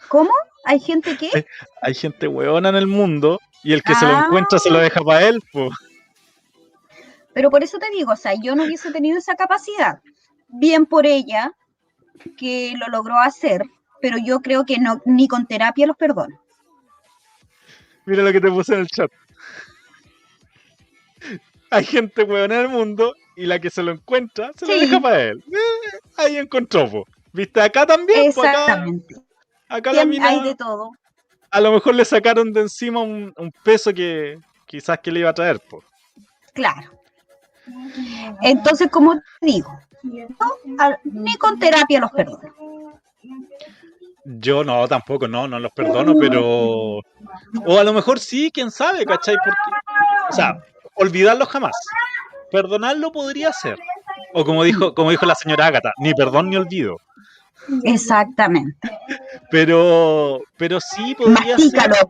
[0.07, 0.31] ¿Cómo?
[0.65, 1.29] ¿Hay gente que?
[1.33, 1.45] Ay.
[1.81, 4.23] Hay gente huevona en el mundo y el que se lo Ah.
[4.27, 5.69] encuentra se lo deja para él, pues.
[7.33, 9.99] Pero por eso te digo, o sea, yo no hubiese tenido esa capacidad.
[10.49, 11.53] Bien por ella,
[12.37, 13.63] que lo logró hacer,
[14.01, 16.39] pero yo creo que no, ni con terapia los perdono.
[18.05, 19.11] Mira lo que te puse en el chat.
[21.69, 24.79] Hay gente huevona en el mundo y la que se lo encuentra se lo Sí.
[24.81, 25.43] deja para él.
[25.51, 27.03] Eh, ahí encontró, pues.
[27.31, 27.61] ¿Viste?
[27.61, 29.15] Acá también, pues, acá, Exactamente.
[29.69, 30.91] acá la mina, Hay de todo.
[31.49, 35.29] a lo mejor le sacaron de encima un, un peso que quizás que le iba
[35.29, 35.85] a traer, pues.
[36.53, 37.00] Claro.
[38.41, 39.79] Entonces, como te digo,
[41.03, 42.53] ni con terapia los perdono.
[44.23, 46.99] Yo no, tampoco, no, no los perdono, pero.
[47.65, 49.35] O a lo mejor sí, quién sabe, ¿cachai?
[49.43, 49.59] Porque,
[50.29, 50.61] o sea,
[50.95, 51.75] olvidarlo jamás.
[52.51, 53.79] Perdonarlo podría ser.
[54.33, 56.97] O como dijo, como dijo la señora Ágata, ni perdón ni olvido.
[57.83, 58.89] Exactamente.
[59.49, 62.07] Pero, pero sí podría Mastícalo, ser.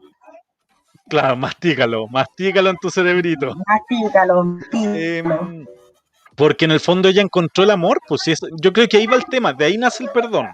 [1.12, 3.54] Claro, mastícalo, mastícalo en tu cerebrito.
[3.67, 4.95] mastícalo, mastícalo.
[4.95, 5.65] Em,
[6.38, 9.17] porque en el fondo ella encontró el amor, pues es- yo creo que ahí va
[9.17, 10.47] el tema, de ahí nace el perdón.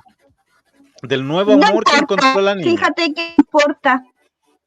[1.03, 2.71] Del nuevo No amor que encontró la niña.
[2.71, 4.03] Fíjate que importa.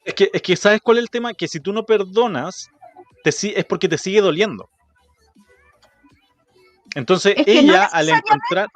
[0.05, 1.35] Es que, es que ¿sabes cuál es el tema?
[1.35, 2.69] Que si tú no perdonas,
[3.25, 4.71] te, es porque te sigue doliendo.
[6.95, 8.69] Entonces Es que no ella al encontrar,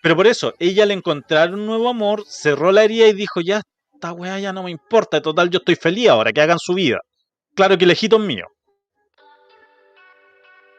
[0.00, 3.60] pero por eso, ella al encontrar un nuevo amor, cerró la herida y dijo, ya,
[4.00, 7.00] esta weá ya no me importa, total, yo estoy feliz ahora, que hagan su vida.
[7.54, 8.46] Claro que el ejito es mío.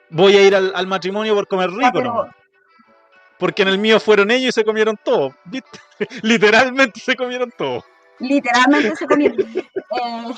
[0.10, 2.36] voy a ir al, al matrimonio por comer rico, pero- nomás.
[3.38, 5.34] Porque en el mío fueron ellos y se comieron todo.
[5.46, 5.80] ¿viste?
[6.24, 7.84] Literalmente se comieron todo.
[8.20, 9.38] literalmente se comieron.
[9.94, 10.34] Eh,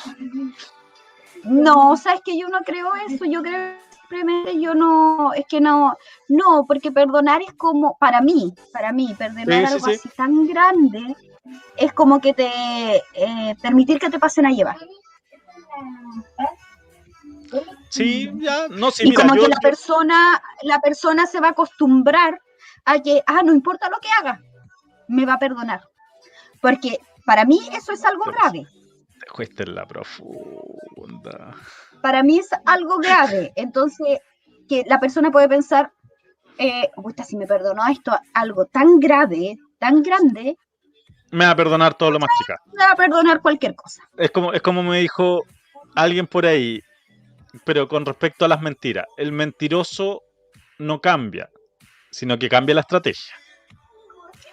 [1.44, 5.96] no, sabes que yo no creo eso, yo creo simplemente yo no, es que no,
[6.28, 9.92] no, porque perdonar es como, para mí, para mí, perdonar Sí, sí, algo sí.
[9.94, 11.16] así tan grande
[11.78, 12.48] es como que te,
[13.14, 14.78] eh, permitir que te pasen a llevar.
[17.90, 21.40] Sí, ya, no, sí, y mira, como yo, que la yo- persona, la persona se
[21.40, 22.40] va a acostumbrar
[22.86, 24.42] a que, ah, no importa lo que haga,
[25.08, 25.82] me va a perdonar.
[26.62, 28.66] Porque para mí eso es algo grave.
[29.56, 31.56] te en la profunda.
[32.02, 33.54] para mí es algo grave.
[33.56, 34.20] Entonces,
[34.68, 35.92] que la persona puede pensar,
[36.58, 40.58] eh, "Puta, si me perdonó esto, algo tan grave, tan grande,
[41.34, 42.58] Me va a perdonar todo lo más chica.
[42.74, 44.02] me va a perdonar cualquier cosa.
[44.18, 45.44] Es como, es como me dijo
[45.96, 46.80] alguien por ahí,
[47.66, 49.06] pero con respecto a las mentiras.
[49.18, 50.22] El mentiroso
[50.80, 51.50] no cambia,
[52.12, 53.34] sino que cambia la estrategia.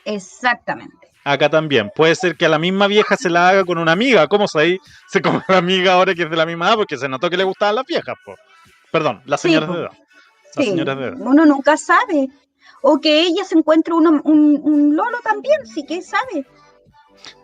[0.05, 1.09] Exactamente.
[1.25, 1.90] Acá también.
[1.95, 4.27] Puede ser que a la misma vieja se la haga con una amiga.
[4.27, 6.77] ¿Cómo se se come la amiga ahora que es de la misma edad?
[6.77, 8.35] Porque se notó que le gustaban las viejas, po.
[8.90, 9.90] Perdón, las señoras de edad.
[10.57, 11.16] Las Sí, señoras de edad.
[11.19, 12.29] uno nunca sabe.
[12.83, 16.47] O que ella se encuentre uno- un, un lolo también, sí que sabe.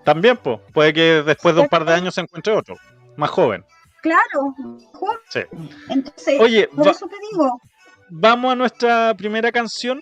[0.05, 0.59] También, pues.
[0.73, 2.77] Puede que después de un par de años se encuentre otro,
[3.17, 3.65] más joven.
[4.03, 4.55] Claro,
[4.93, 5.21] mejor.
[5.29, 5.41] Sí.
[5.89, 7.61] Entonces, Oye, por eso te digo,
[8.09, 10.01] vamos a nuestra primera canción.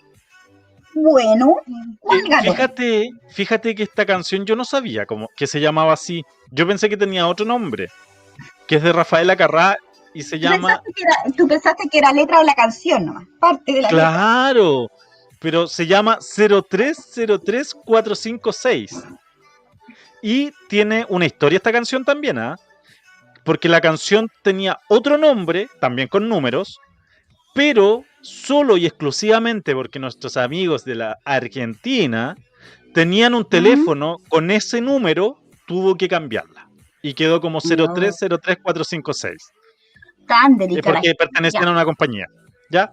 [0.93, 1.55] bueno,
[2.11, 6.23] Eh, fíjate, fíjate que esta canción yo no sabía cómo, que se llamaba así.
[6.51, 7.89] Yo pensé que tenía otro nombre,
[8.67, 9.75] que es de Rafaela Carrá
[10.13, 10.67] y se Tú llama...
[10.67, 13.89] pensaste que era- tú pensaste que era letra de la canción nomás, parte de la
[13.89, 14.09] letra.
[14.11, 14.87] Claro,
[15.39, 19.03] pero se llama 0303456.
[20.21, 22.55] Y tiene una historia esta canción también, ¿ah?
[23.43, 26.79] Porque la canción tenía otro nombre, también con números,
[27.53, 32.35] pero solo y exclusivamente porque nuestros amigos de la Argentina
[32.93, 36.67] tenían un teléfono con ese número, tuvo que cambiarla.
[37.03, 39.35] Y quedó como 0303456.
[40.27, 40.95] Tan Es delicada.
[40.95, 42.25] porque pertenecen a una compañía.
[42.71, 42.91] ¿Ya?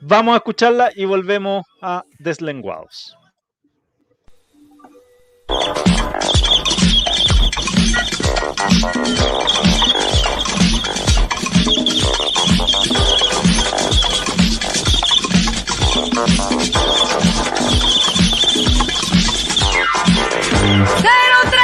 [0.00, 3.16] Vamos a escucharla y volvemos a Deslenguados.
[21.00, 21.63] Cero tres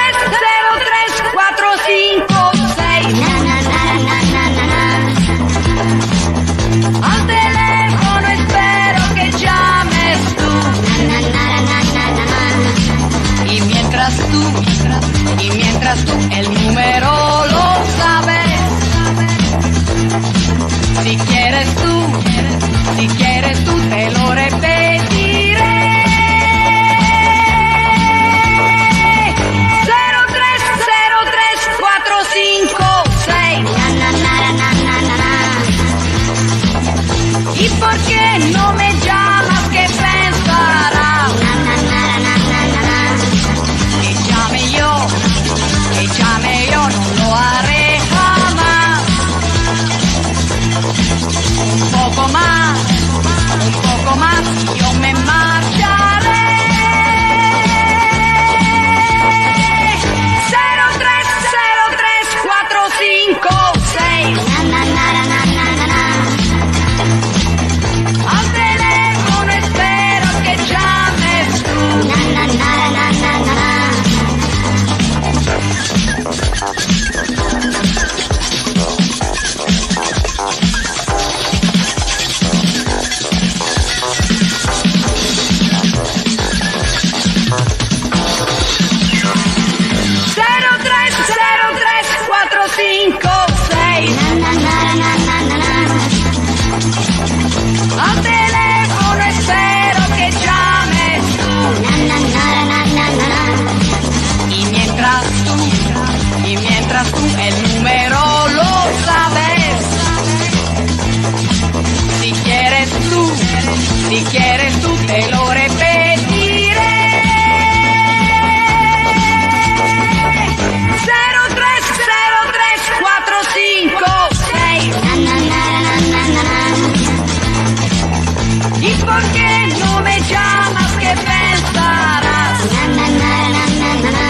[129.21, 130.93] porque no me llamas?
[130.99, 132.59] ¿Qué pensarás?
[132.97, 133.39] Na, na,
[133.81, 134.25] na,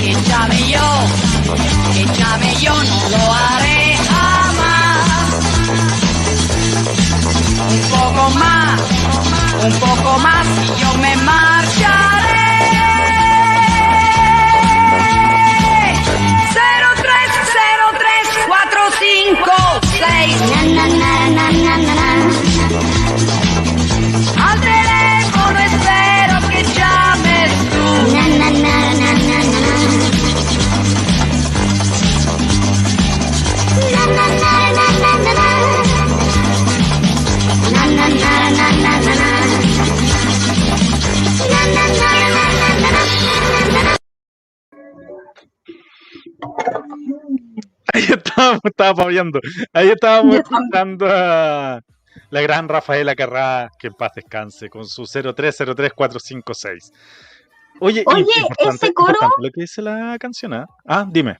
[0.00, 0.88] que llame yo,
[1.94, 5.28] que llame yo, no lo haré jamás.
[7.70, 8.80] Un poco más,
[9.64, 9.97] un poco
[48.64, 49.40] estaba paviando.
[49.72, 51.80] Ahí estábamos escuchando a
[52.30, 56.92] la gran Rafaela Carrá, que en paz descanse, con su 0303456.
[57.80, 58.24] Oye, Oye,
[58.58, 60.66] ese coro- lo que dice la canción, ¿ah?
[60.86, 61.38] Ah, dime.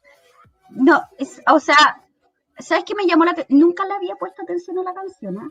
[0.71, 2.01] No, es- o sea,
[2.59, 3.59] ¿sabes qué me llamó la atención?
[3.59, 5.49] Nunca le había puesto atención a la canción, ¿ah?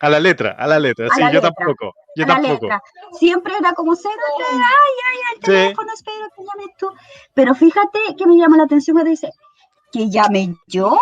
[0.00, 1.06] A la letra, a la letra.
[1.06, 1.50] A sí, la yo letra.
[1.56, 1.94] tampoco.
[2.16, 2.64] Yo A la tampoco.
[2.66, 2.82] letra.
[3.12, 5.40] Siempre era como cero, ay, ay, el Sí.
[5.44, 6.88] teléfono, espero que llames tú.
[7.32, 9.30] Pero fíjate que me llama la atención cuando dice,
[9.94, 10.98] que llame yo,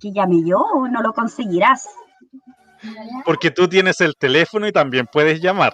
[0.00, 1.88] que llame yo, no lo conseguirás.
[3.24, 5.72] Porque tú tienes el teléfono y también puedes llamar.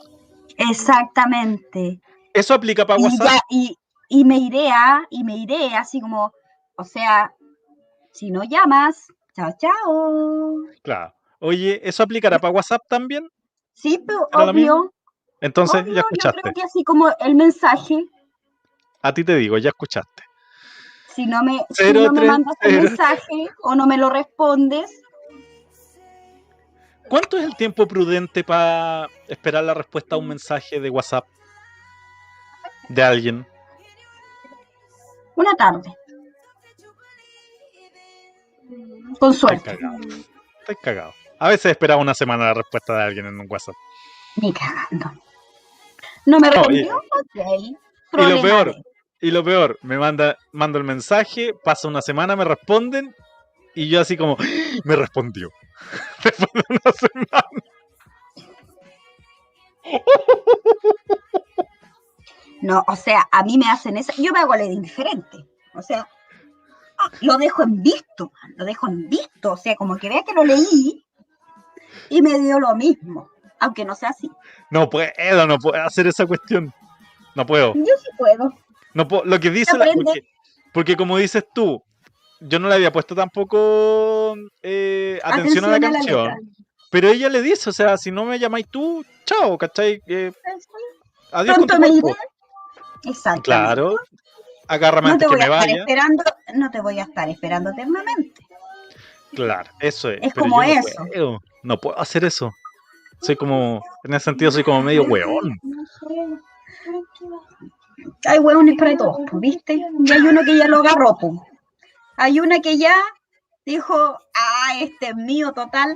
[0.57, 2.01] Exactamente.
[2.32, 3.26] ¿Eso aplica para Y, WhatsApp?
[3.26, 3.76] ya, y,
[4.09, 6.32] y me iré a, y me iré así como,
[6.76, 7.32] o sea,
[8.12, 10.55] si no llamas, chao, chao.
[10.82, 11.12] Claro.
[11.41, 13.28] Oye, ¿eso aplicará para WhatsApp también?
[13.74, 14.93] Sí, pero obvio,
[15.41, 16.41] Entonces, obvio, ya yo escuchaste.
[16.43, 18.05] creo que así como el mensaje,
[19.03, 20.24] A ti te digo, ya escuchaste.
[21.19, 22.83] Si no me, si no mandas cero.
[22.85, 25.03] mensaje o no me lo respondes,
[27.09, 31.27] ¿Cuánto es el tiempo prudente para esperar la respuesta a un mensaje de WhatsApp
[32.89, 33.47] de alguien?
[35.35, 35.93] una tarde.
[39.19, 39.77] Con Estoy suerte.
[39.77, 39.99] cagado.
[40.61, 41.14] Estoy cagado.
[41.41, 43.75] A veces esperaba una semana la respuesta de alguien en un WhatsApp.
[44.37, 45.12] Ni cagando.
[46.27, 46.97] ¿No me No, y- respondió?
[46.97, 47.77] ok.
[48.12, 48.77] Y lo peor,
[49.21, 53.14] y lo peor, me manda, mando el mensaje, pasa una semana, me responden,
[53.75, 54.37] y yo así como,
[54.85, 55.51] me respondió.
[56.25, 57.45] Después de una semana.
[62.61, 65.47] No, o sea, a mí me hacen esa, yo me hago la indiferente.
[65.75, 66.09] O sea,
[66.99, 69.53] ah, lo dejo en visto, lo dejo en visto.
[69.53, 71.05] O sea, como que vea que lo leí
[72.11, 74.31] y me dio lo mismo, aunque no sea así.
[74.71, 75.11] No puedo,
[75.47, 76.75] no puedo hacer esa cuestión.
[77.37, 77.75] No puedo.
[77.75, 78.53] Yo sí puedo.
[78.95, 80.22] No puedo- lo que dice la, porque,
[80.72, 81.82] porque como dices tú,
[82.41, 86.24] yo no le había puesto tampoco eh, atención, a la canción.
[86.28, 86.36] letra.
[86.91, 90.01] pero ella le dice, o sea, si no me llamáis tú, chao, ¿cachai?
[90.07, 90.32] Eh,
[91.32, 92.16] adiós con Pronto tu me iré.
[93.05, 93.43] Exacto.
[93.43, 93.97] Claro.
[94.68, 95.80] Agárrame No te antes que voy a me estar vaya.
[95.80, 96.24] esperando,
[96.55, 98.43] no te voy a estar esperando eternamente.
[99.34, 100.18] Claro, eso es.
[100.22, 101.05] Es pero como yo no eso.
[101.07, 102.51] puedo, no puedo hacer eso.
[103.20, 105.59] Soy como, en ese sentido, soy como medio weón.
[108.27, 109.75] Hay hueones para todos, ¿viste?
[109.75, 111.33] Y hay uno que ya lo agarró, pues.
[112.17, 112.95] Hay una que ya
[113.67, 113.95] dijo,
[114.35, 115.95] ah, este es mío, total.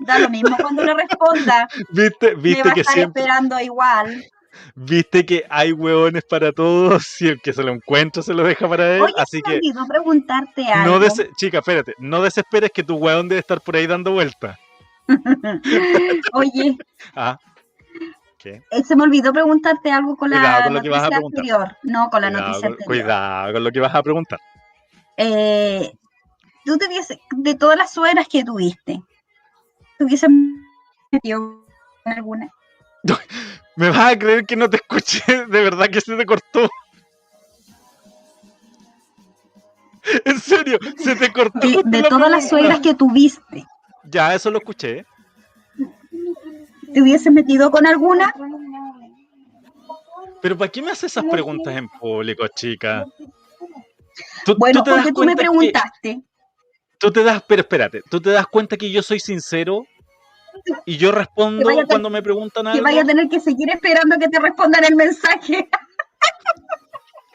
[0.00, 1.68] Da lo mismo cuando le responda.
[1.90, 4.24] ¿Viste, Me viste va a que estar siempre, esperando igual.
[4.74, 8.68] viste que hay hueones para todos y el que se lo encuentra se lo deja
[8.68, 9.02] para él.
[9.02, 10.94] Oye, así que preguntarte algo.
[10.94, 14.58] no des chica, espérate, no desesperes que tu hueón debe estar por ahí dando vueltas.
[16.32, 16.76] Oye,
[17.14, 17.38] Ah,
[18.44, 18.62] ¿qué?
[18.70, 21.40] eh, se me olvidó preguntarte algo con la con lo que vas a noticia preguntar.
[21.40, 21.76] anterior.
[21.82, 22.86] No, con la Cuidado, noticia anterior.
[22.86, 24.38] cuidado con lo que vas a preguntar.
[25.16, 25.92] Eh,
[26.64, 29.02] tú te hubiese- de todas las suegras que tuviste,
[29.98, 30.28] ¿te hubiese
[31.10, 31.64] metido
[32.04, 32.48] en alguna?
[33.76, 35.22] ¿Me vas a creer que no te escuché?
[35.48, 36.68] De verdad que se te cortó.
[40.26, 41.58] En serio, se te cortó.
[41.60, 43.64] De, de todas las suegras que tuviste,
[44.04, 45.06] Ya, eso lo escuché.
[46.94, 48.32] ¿Te hubiese metido con alguna?
[50.40, 53.04] Pero ¿para qué me haces esas preguntas en público, chica?
[54.44, 56.22] Tú, Bueno, tú te porque tú me cuenta que- preguntaste.
[56.98, 59.84] tú te das, pero espérate, tú te das cuenta que yo soy sincero
[60.86, 62.84] y yo respondo Que cuando me preguntan Que algo.
[62.84, 65.68] vaya a tener que seguir esperando que te respondan el mensaje.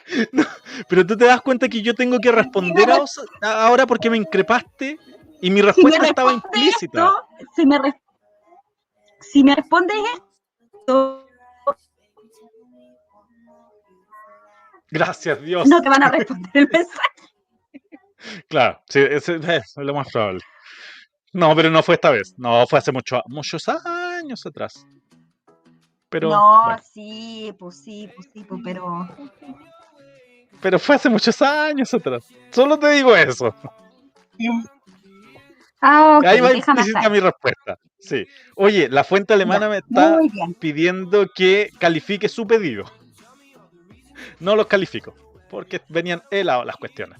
[0.88, 2.88] Pero tú te das cuenta que yo tengo que responder
[3.42, 4.98] ahora porque me increpaste
[5.40, 7.04] y mi Si me respuesta estaba respondes implícita.
[7.04, 7.94] esto, si me, res-
[9.20, 9.96] si me respondes
[10.74, 11.26] esto,
[14.92, 15.68] Gracias, Dios.
[15.68, 17.08] no te van a responder el mensaje.
[18.48, 20.40] Claro, sí, ese- es lo más probable.
[21.32, 22.34] No, pero no fue esta vez.
[22.36, 24.84] No, fue hace mucho, muchos años atrás.
[26.08, 29.08] Pero, no, bueno, sí, pues sí, pues sí, pues, pero
[30.60, 32.26] pero fue hace muchos años atrás.
[32.50, 33.54] Solo te digo eso.
[35.80, 37.78] Ah, ok, Ahí va implícita mi respuesta.
[37.98, 38.26] Sí.
[38.56, 40.18] Oye, la fuente alemana me está
[40.58, 42.84] pidiendo que califique su pedido.
[44.38, 45.14] No los califico,
[45.48, 47.18] porque venían helados las cuestiones.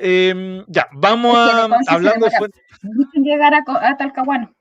[0.00, 2.60] Em, ya, vamos Es que de a hablando de fuente.
[3.14, 4.52] Llegar a, a Talcahuano.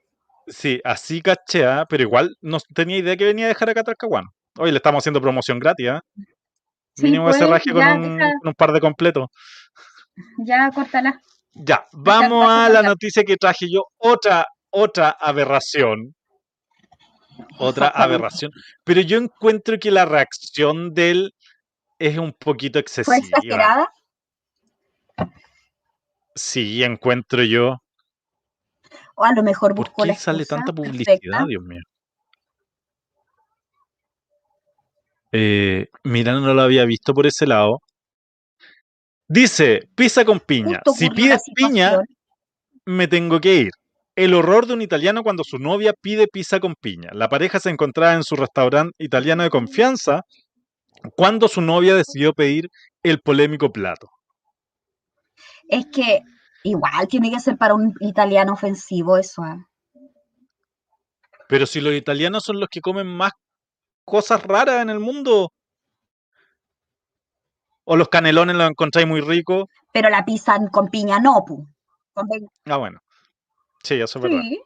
[0.48, 1.86] Sí, así caché, ¿ah?
[1.90, 4.30] pero igual no tenía idea que venía a dejar acá a Talcahuano.
[4.58, 6.02] Hoy le estamos haciendo promoción gratis, ¿ah?
[6.96, 9.28] Sí, Mínimo pues, ese raje con ya, un, deja- con un par de completos.
[10.40, 11.20] ya córtala.
[11.54, 13.84] Ya, vamos a por la noticia que traje yo.
[13.98, 16.14] Otra, otra aberración.
[17.58, 18.52] Otra aberración.
[18.84, 21.32] Pero yo encuentro que la reacción de él
[22.00, 23.18] es un poquito ¿Fue excesiva.
[23.18, 23.90] exagerada?
[26.36, 27.78] Sí, encuentro yo.
[29.16, 30.92] O a lo mejor ¿Por buscó qué la sale tanta perfecta.
[30.92, 31.82] publicidad, Dios mío?
[35.32, 37.80] Eh, mira, no lo había visto por ese lado.
[39.28, 40.82] Dice, pizza con piña.
[40.86, 42.00] Justo Si pides piña,
[42.86, 43.72] me tengo que ir.
[44.16, 47.10] El horror de un italiano cuando su novia pide pizza con piña.
[47.14, 50.22] La pareja se encontraba en su restaurante italiano de confianza
[51.16, 52.70] cuando su novia decidió pedir
[53.04, 54.08] el polémico plato.
[55.68, 56.22] Es que
[56.64, 59.44] igual tiene que ser para un italiano ofensivo eso.
[59.44, 59.68] ah.
[61.48, 63.32] Pero si los italianos son los que comen más
[64.08, 65.52] cosas raras en el mundo.
[67.90, 69.64] O los canelones los encontráis muy ricos.
[69.94, 71.66] Pero la pizza con piña no, pu.
[72.14, 72.28] Con-
[72.66, 73.00] Ah, bueno.
[73.82, 74.42] Sí, eso es verdad.
[74.42, 74.60] Sí.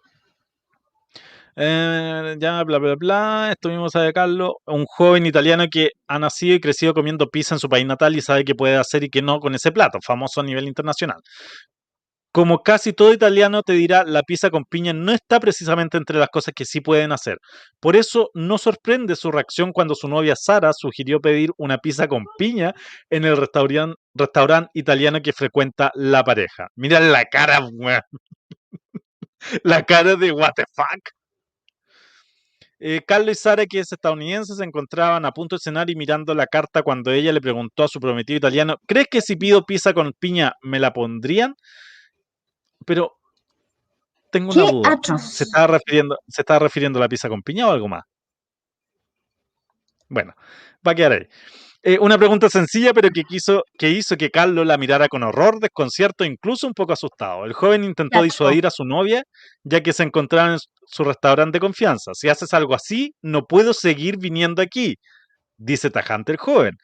[1.56, 3.50] Eh, ya, bla, bla, bla.
[3.52, 4.54] Esto mismo sabe Carlos.
[4.66, 8.22] Un joven italiano que ha nacido y crecido comiendo pizza en su país natal y
[8.22, 11.20] sabe qué puede hacer y qué no con ese plato, famoso a nivel internacional.
[12.32, 16.30] Como casi todo italiano te dirá, la pizza con piña no está precisamente entre las
[16.30, 17.38] cosas que sí pueden hacer.
[17.82, 22.24] Por eso no sorprende su reacción cuando su novia Sara sugirió pedir una pizza con
[22.38, 22.74] piña
[23.10, 26.68] en el restaurante italiano que frecuenta la pareja.
[26.76, 27.60] Mira la cara.
[29.64, 31.02] La cara de what the fuck.
[32.80, 36.34] Eh, Carlos y Sara, que es estadounidense, se encontraban a punto de cenar y mirando
[36.34, 39.94] la carta cuando ella le preguntó a su prometido italiano, ¿crees que si pido pizza
[39.94, 41.54] con piña me la pondrían?
[42.86, 43.12] Pero
[44.32, 44.92] tengo una duda.
[44.94, 45.22] atroz.
[45.22, 48.04] ¿Se estaba refiriendo, ¿Se estaba refiriendo a la pizza con piña o algo más?
[50.10, 50.34] Bueno,
[50.86, 51.28] va a quedar ahí.
[51.84, 55.60] Eh, una pregunta sencilla, pero que, quiso, que hizo que Carlos la mirara con horror,
[55.60, 57.44] desconcierto, incluso un poco asustado.
[57.46, 59.24] El joven intentó disuadir a su novia,
[59.64, 62.12] ya que se encontraba en su restaurante de confianza.
[62.14, 64.96] Si haces algo así, no puedo seguir viniendo aquí,
[65.58, 66.76] dice tajante el joven.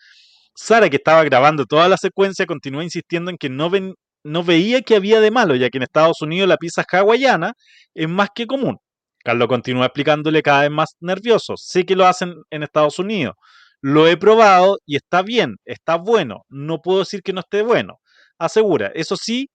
[0.55, 3.93] Sara, que estaba grabando toda la secuencia, continuó insistiendo en que no, ven-
[4.27, 7.53] no veía que había de malo, ya que en Estados Unidos la pizza hawaiana
[7.93, 8.77] es más que común.
[9.23, 11.55] Carlos continúa explicándole cada vez más nervioso.
[11.57, 13.35] Sé que lo hacen en Estados Unidos.
[13.81, 16.43] Lo he probado y está bien, está bueno.
[16.49, 17.99] No puedo decir que no esté bueno.
[18.37, 18.91] Asegura.
[18.95, 19.49] Eso sí,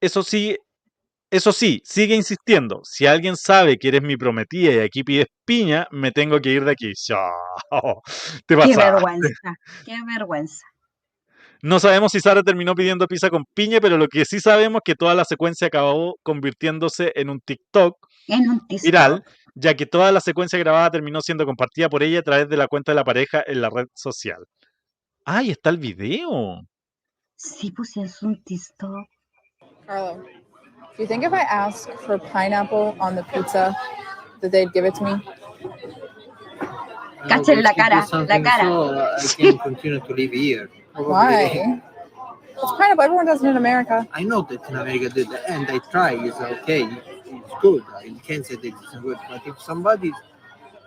[0.00, 0.56] eso sí,
[1.30, 2.80] eso sí, sigue insistiendo.
[2.84, 6.64] Si alguien sabe que eres mi prometida y aquí pides piña, me tengo que ir
[6.64, 6.92] de aquí.
[8.46, 9.54] Te Qué vergüenza.
[9.84, 10.66] Qué vergüenza.
[11.66, 14.82] No sabemos si Sara terminó pidiendo pizza con piña, pero lo que sí sabemos es
[14.84, 17.96] que toda la secuencia acabó convirtiéndose en un TikTok
[18.28, 18.84] En un TikTok.
[18.84, 19.24] viral,
[19.56, 22.68] ya que toda la secuencia grabada terminó siendo compartida por ella a través de la
[22.68, 24.44] cuenta de la pareja en la red social.
[25.24, 26.60] ¡Ay, está el video!
[27.34, 29.08] Sí, pues es un TikTok.
[29.88, 33.74] Carlo, do you think if I ask for pineapple on the pizza,
[34.40, 35.20] that they'd give it to me?
[37.28, 39.18] Cachen la cara, la cara.
[39.20, 40.70] So I can continue to live here.
[40.92, 41.82] Probably- Why?
[42.58, 43.04] It's pineapple.
[43.04, 44.06] Everyone does it in America.
[44.12, 46.12] I know that in America did and I try.
[46.14, 46.88] It's okay.
[47.26, 47.82] It's good.
[47.94, 49.18] I can't say that it's good.
[49.28, 50.10] But if somebody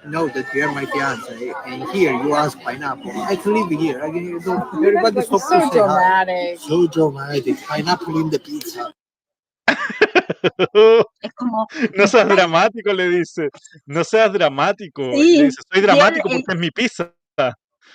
[0.06, 4.02] know that you are my fiance and here you ask pineapple, I can live here.
[4.04, 5.70] I can, don't, everybody stop so to say hi.
[5.70, 6.60] dramatic.
[6.60, 7.62] So dramatic.
[7.68, 8.92] Pineapple in the pizza.
[11.22, 13.50] Es como, no seas dramático, le dice.
[13.86, 15.12] No seas dramático.
[15.14, 17.14] Sí, Le dice, soy él- dramático él- porque es mi pizza.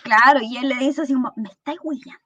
[0.02, 2.18] claro, y él le dice así como, me estáis huellando.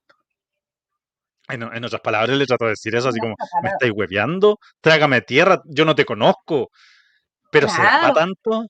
[1.48, 4.59] En, en otras palabras, le trato de decir eso, así como, ¿me estáis hueveando?
[4.82, 6.70] Trágame tierra, yo no te conozco.
[7.50, 8.02] Pero ¿será Claro.
[8.02, 8.66] para tanto?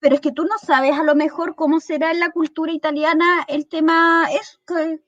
[0.00, 3.44] Pero es que tú no sabes a lo mejor cómo será en la cultura italiana
[3.48, 4.98] el tema, es que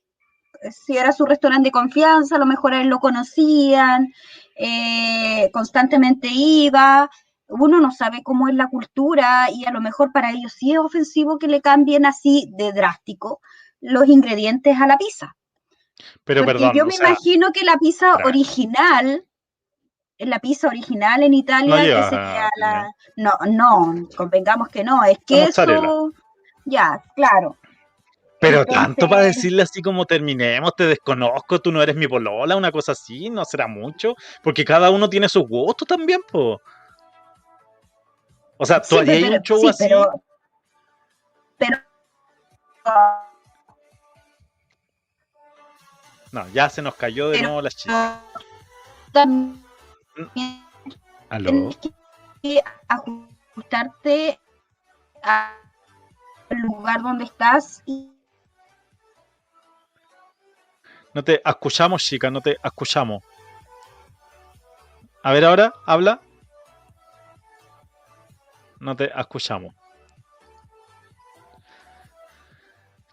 [0.70, 4.12] si era su restaurante de confianza, a lo mejor a él lo conocían,
[4.62, 7.10] eh, constantemente iba.
[7.48, 10.78] Uno no sabe cómo es la cultura y a lo mejor para ellos sí es
[10.78, 13.40] ofensivo que le cambien así de drástico
[13.80, 15.34] los ingredientes a la pizza.
[16.24, 19.24] Pero Porque perdón, yo o me sea, imagino que la pizza original,
[20.18, 22.50] la pizza original en Italia, que lleva sería piña.
[22.56, 22.94] la...
[23.16, 26.12] No, no, convengamos que no, es queso,
[26.66, 27.56] ya, claro.
[28.40, 32.72] Pero tanto para decirle así como terminemos, te desconozco, tú no eres mi polola, una
[32.72, 36.60] cosa así, no será mucho, porque cada uno tiene sus gustos también, po.
[38.56, 39.84] O sea, tú Sí, harías pero- un show sí, así.
[39.84, 40.22] Pero,
[41.58, 41.78] pero
[46.32, 48.20] No, ya se nos cayó de pero- nuevo la chica.
[49.12, 49.60] también
[51.28, 51.50] Aló.
[51.50, 51.78] tienes
[52.42, 54.38] que ajustarte
[55.22, 55.52] al
[56.62, 58.12] lugar donde estás y
[61.12, 63.22] No te escuchamos, chica, no te escuchamos.
[65.22, 66.20] A ver ahora, habla.
[68.78, 69.74] No te escuchamos.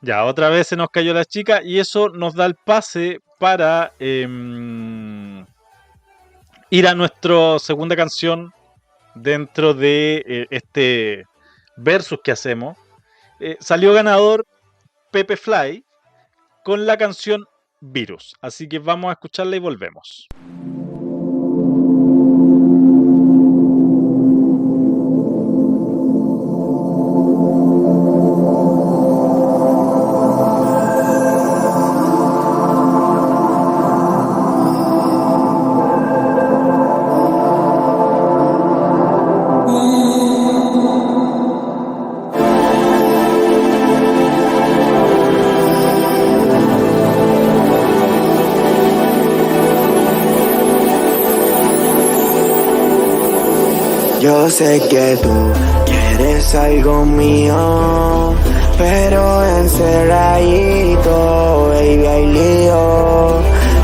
[0.01, 3.93] Ya, otra vez se nos cayó la chica y eso nos da el pase para
[3.99, 5.45] em,
[6.69, 8.53] ir a nuestra segunda canción
[9.15, 11.25] dentro de eh, este
[11.75, 12.77] versus que hacemos.
[13.39, 14.45] Eh, salió ganador
[15.11, 15.83] Pepe Fly
[16.63, 17.45] con la canción
[17.79, 18.35] Virus.
[18.41, 20.27] Así que vamos a escucharla y volvemos.
[54.57, 55.53] Sé que tú
[55.85, 58.33] quieres algo mío,
[58.75, 63.37] pero encerradito, baby, hay lío.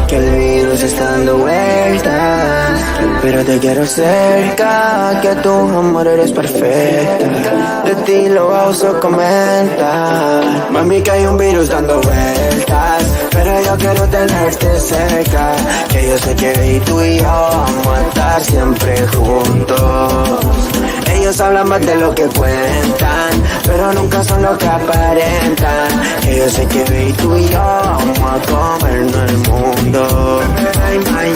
[0.07, 2.81] Que el virus está dando vueltas,
[3.21, 7.83] pero te quiero cerca, que tu amor eres perfecta.
[7.85, 14.07] De ti lo oso comentar, mami que hay un virus dando vueltas, pero yo quiero
[14.07, 15.55] tenerte cerca.
[15.89, 20.39] Que yo sé que tú y yo vamos siempre juntos.
[21.11, 23.31] Ellos hablan más de lo que cuentan,
[23.65, 25.89] pero nunca son lo que aparentan.
[26.21, 30.41] Que yo sé que tú y yo vamos a comernos el mundo.
[31.15, 31.35] Ay,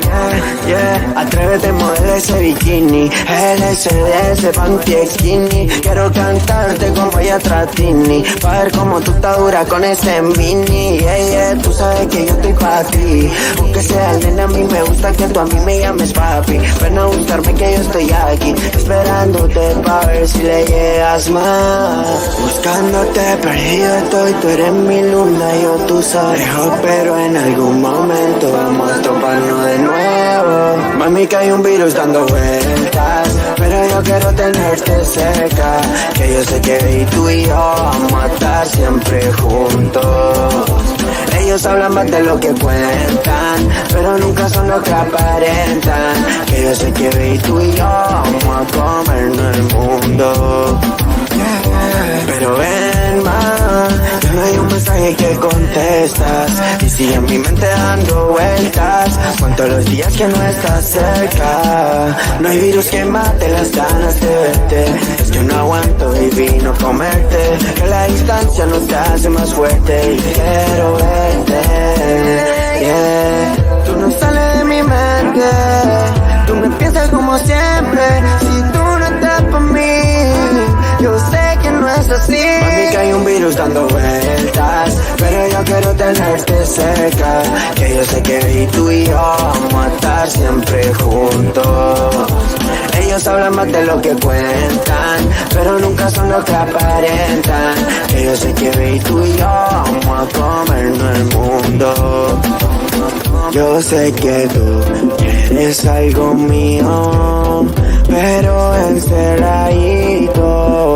[0.68, 1.14] yeah.
[1.16, 5.68] Atrévete, modela ese bikini, LSD, ese panty skinny.
[5.82, 11.00] Quiero cantarte como ella Tratini, pa' ver cómo tú estás dura con ese mini.
[11.00, 13.32] Yeah, yeah, tú sabes que yo estoy pa' ti.
[13.60, 16.60] Aunque sea el nene, a mí me gusta que tú a mí me llames papi.
[16.82, 17.08] Ven a
[17.54, 22.40] que yo estoy aquí, esperándote pa' ver si le llegas más.
[22.40, 26.42] Buscándote perdido estoy, tú eres mi luna, yo tú sabes.
[26.82, 30.78] Pero en algún momento vamos a toparnos de nuevo.
[30.98, 35.82] Mami, que hay un virus dando vueltas, pero yo quiero tenerte cerca.
[36.14, 41.07] Que yo sé que tú y yo vamos a estar siempre juntos.
[41.48, 46.46] Ellos hablan más de lo que cuentan, pero nunca son lo que aparentan.
[46.46, 50.78] Que yo sé que tú y yo vamos a comernos el mundo.
[52.26, 56.52] Pero ven más, ya no hay un mensaje que contestas.
[56.82, 58.58] Y sigue en mi mente dando vueltas
[59.40, 62.18] Cuento los días que no estás cerca.
[62.40, 64.86] No hay virus que mate las ganas de verte.
[65.20, 67.38] Es que no aguanto, baby, no comerte.
[67.76, 70.14] Que la distancia no te hace más fuerte.
[70.14, 71.62] Y quiero verte,
[72.82, 73.84] yeah.
[73.86, 75.46] Tú no sales de mi mente.
[76.48, 78.04] Tú me piensas como siempre.
[78.40, 78.77] Si
[81.00, 85.64] Yo sé que no es así Mami que hay un virus dando vueltas Pero yo
[85.64, 87.44] quiero tenerte cerca
[87.76, 92.16] Que yo sé que tú y yo Vamos a estar siempre juntos
[93.00, 97.76] ellos hablan más de lo que cuentan, pero nunca son lo que aparentan.
[98.10, 102.42] Que yo sé que tú y yo vamos a comernos el mundo.
[103.52, 107.66] Yo sé que tú quieres algo mío,
[108.08, 110.42] pero encerradito,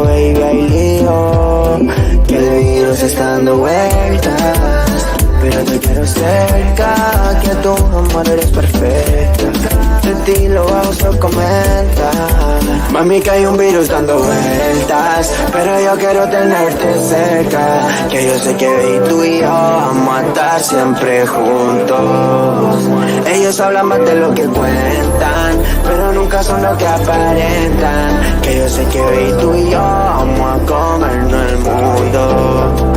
[0.06, 1.80] baby, hay lío.
[2.28, 5.06] Que el virus está dando vueltas,
[5.42, 9.70] pero te quiero cerca, que tu amor eres perfecta.
[10.04, 12.60] De ti lo vamos a comentar.
[12.92, 17.88] Mami, que hay un virus dando vueltas, pero yo quiero tenerte cerca.
[18.10, 22.90] Que yo sé que tú y yo vamos a estar siempre juntos.
[23.28, 28.42] Ellos hablan más de lo que cuentan, pero nunca son lo que aparentan.
[28.42, 32.91] Que yo sé que tú y yo vamos a comernos el mundo.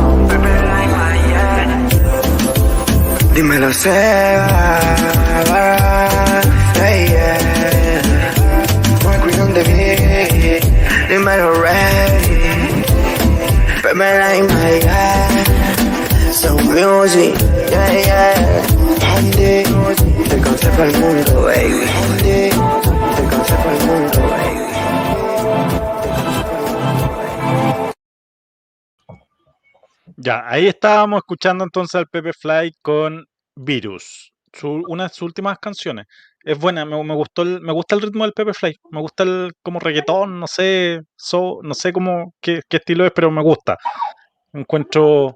[3.35, 4.79] Dímelo, Seba.
[6.79, 8.01] Hey, yeah.
[9.03, 10.63] Work on the beat.
[11.09, 12.83] Dímelo, Ray.
[13.83, 15.45] Pamela y Maya.
[16.75, 17.35] music,
[17.69, 19.15] yeah, yeah.
[19.15, 19.63] Andy,
[20.29, 22.24] te consejo el mundo, baby.
[30.25, 33.23] Ya, ahí estábamos escuchando entonces al Pepe Fly con
[33.55, 36.07] Virus, su- una de sus últimas canciones.
[36.43, 39.21] Es buena, me, me gustó el, me gusta el ritmo del Pepe Fly, me gusta
[39.21, 43.43] el como reggaetón, no sé, so- no sé cómo qué, qué estilo es, pero me
[43.43, 43.77] gusta.
[44.51, 45.35] Encuentro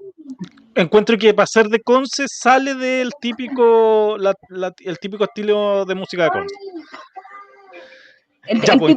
[0.73, 5.93] encuentro que para ser de Conce sale del típico la- la- el típico estilo de
[5.93, 6.55] música de Conce.
[8.47, 8.95] El, Ya, el pues.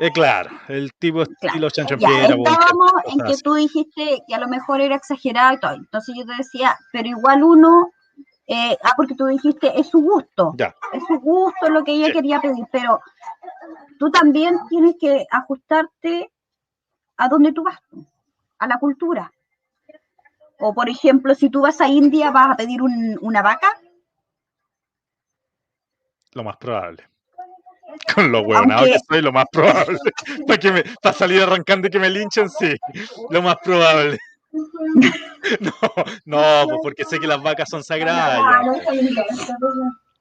[0.00, 4.34] Eh, claro, el tipo estilo chancho en Ya, piedra, estábamos en que tú dijiste que
[4.34, 5.74] a lo mejor era exagerado y todo.
[5.74, 7.90] Entonces yo te decía, pero igual uno,
[8.48, 10.52] eh, ah, porque tú dijiste, es su gusto.
[10.58, 10.74] Ya.
[10.92, 12.12] Es su gusto lo que ella Sí.
[12.14, 13.00] quería pedir, pero
[13.98, 16.30] tú también tienes que ajustarte
[17.16, 17.78] a donde tú vas,
[18.58, 19.30] a la cultura.
[20.58, 23.68] O por ejemplo, si tú vas a India, vas a pedir un- una vaca,
[26.32, 27.04] Lo más probable.
[28.14, 29.98] Con lo huevonado Aunque- que soy, lo más probable.
[30.46, 32.74] Para que me, para salir arrancando y que me linchen, sí.
[33.30, 34.18] Lo más probable.
[35.60, 35.72] No,
[36.24, 38.40] no, pues porque sé que las vacas son sagradas.
[38.96, 39.20] ya.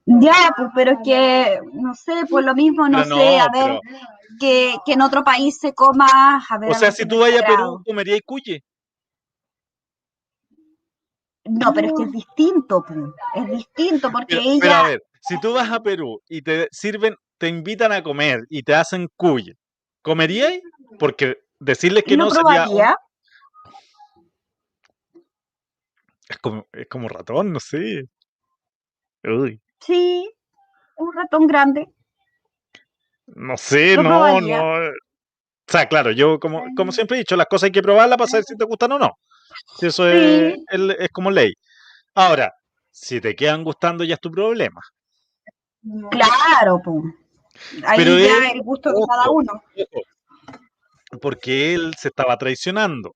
[0.06, 3.80] Ya, pues, pero es que, no sé, pues lo mismo, no, sé, a ver, pero-
[4.40, 6.72] que, que en otro país se coma, a ver.
[6.72, 8.62] O sea, si tú vayas a Perú, comerías cuye.
[11.46, 13.00] No, pero es que es distinto, pues,
[13.36, 16.68] es distinto, porque Pero, ella, pero a ver, si tú vas a Perú y te
[16.72, 19.58] sirven, te invitan a comer y te hacen cuye,
[20.02, 20.62] ¿comerías?
[20.98, 22.64] Porque decirles que lo no sería.
[22.64, 22.96] probaría,
[26.30, 28.06] Es como, es como ratón, no sé.
[29.26, 30.34] Uy, sí,
[30.96, 31.90] un ratón grande,
[33.26, 34.76] no sé, no, no.
[34.88, 34.92] O
[35.68, 38.46] sea, claro, yo como, como siempre he dicho, las cosas hay que probarlas para saber
[38.46, 39.12] si te gustan o no.
[39.80, 40.66] Si eso es, Sí.
[40.70, 41.52] es, es como ley.
[42.16, 42.54] Ahora,
[42.90, 44.80] si te quedan gustando ya es tu problema.
[46.10, 47.23] claro, pues.
[47.86, 49.52] Ahí Pero ya él- el gusto de cada uno.
[51.22, 53.16] Porque él se estaba traicionando.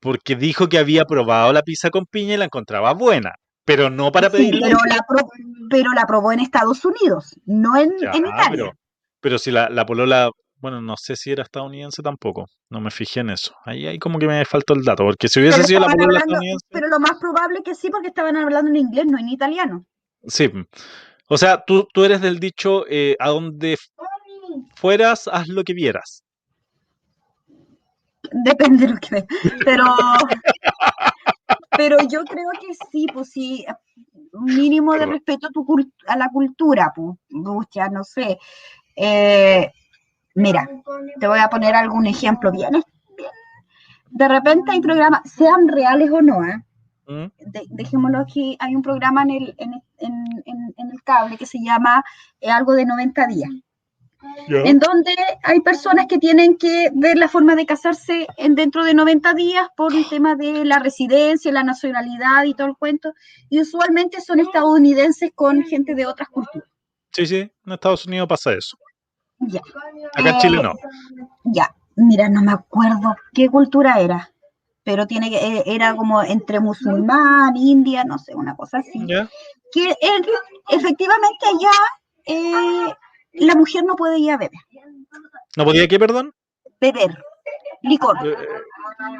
[0.00, 3.32] Porque dijo que había probado la pizza con piña y la encontraba buena.
[3.64, 4.60] Pero no para Sí, pedirle.
[4.62, 5.28] pero la, pro-
[5.68, 8.48] pero la probó en Estados Unidos, no en, Ya, en Italia.
[8.50, 8.72] pero,
[9.20, 12.46] pero si la, la polola, bueno, no sé si era estadounidense tampoco.
[12.70, 13.52] No me fijé en eso.
[13.64, 15.04] Ahí, ahí como que me faltó el dato.
[15.04, 16.66] Porque si hubiese Pero sido la polola hablando- estadounidense.
[16.70, 19.84] pero lo más probable es que sí, porque estaban hablando en inglés, no en italiano.
[20.26, 20.50] Sí.
[21.32, 23.76] O sea, tú, tú eres del dicho, eh, a donde
[24.74, 26.24] fueras, haz lo que vieras.
[28.44, 29.24] Depende de lo que.
[29.64, 29.84] Pero,
[31.76, 33.64] pero yo creo que sí, pues sí,
[34.32, 35.64] un mínimo de respeto a, tu
[36.08, 38.36] a la cultura, pues, pucha, no sé.
[38.96, 39.70] Eh,
[40.34, 40.68] mira,
[41.20, 42.72] te voy a poner algún ejemplo bien.
[43.16, 43.30] bien.
[44.10, 46.60] De repente hay programas, sean reales o no, ¿eh?
[47.38, 52.04] De- dejémoslo aquí, hay un programa en el, en, en- el cable que se llama
[52.40, 53.50] eh, algo de 90 días,
[54.48, 58.94] en donde hay personas que tienen que ver la forma de casarse en dentro de
[58.94, 63.12] 90 días por el tema de la residencia, la nacionalidad y todo el cuento,
[63.48, 66.68] y usualmente son estadounidenses con gente de otras culturas.
[67.12, 68.76] Sí, sí, en Estados Unidos pasa eso.
[69.40, 69.60] Ya,
[70.14, 70.74] Acá en Chile no.
[71.44, 74.30] ya, mira, no me acuerdo qué cultura era,
[74.82, 79.06] pero tiene que, eh, era como entre musulmán, india, no sé, una cosa así.
[79.06, 79.28] ¿Ya?
[79.72, 80.26] que en-
[80.68, 81.70] efectivamente allá
[82.26, 82.92] eh,
[83.34, 84.58] la mujer no puede ir a beber,
[85.56, 86.32] ¿No podía qué, perdón?
[86.80, 87.16] beber,
[87.82, 88.36] licor, Eh,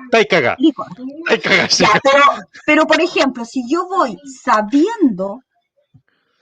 [0.07, 0.57] Estáis cagá.
[0.59, 0.89] licor.
[1.79, 2.25] Ya, pero,
[2.67, 5.41] pero por ejemplo, si yo voy sabiendo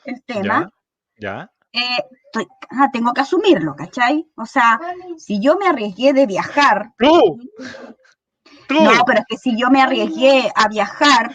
[0.04, 0.70] el tema,
[1.18, 1.50] ¿Ya?
[1.72, 1.80] eh,
[2.24, 4.26] estoy- ah, tengo que asumirlo, ¿cachai?
[4.36, 4.80] O sea,
[5.18, 7.38] si yo me arriesgué de viajar, ¡Tú!
[8.68, 8.82] ¡Tú!
[8.82, 11.34] no, pero es que si yo me arriesgué a viajar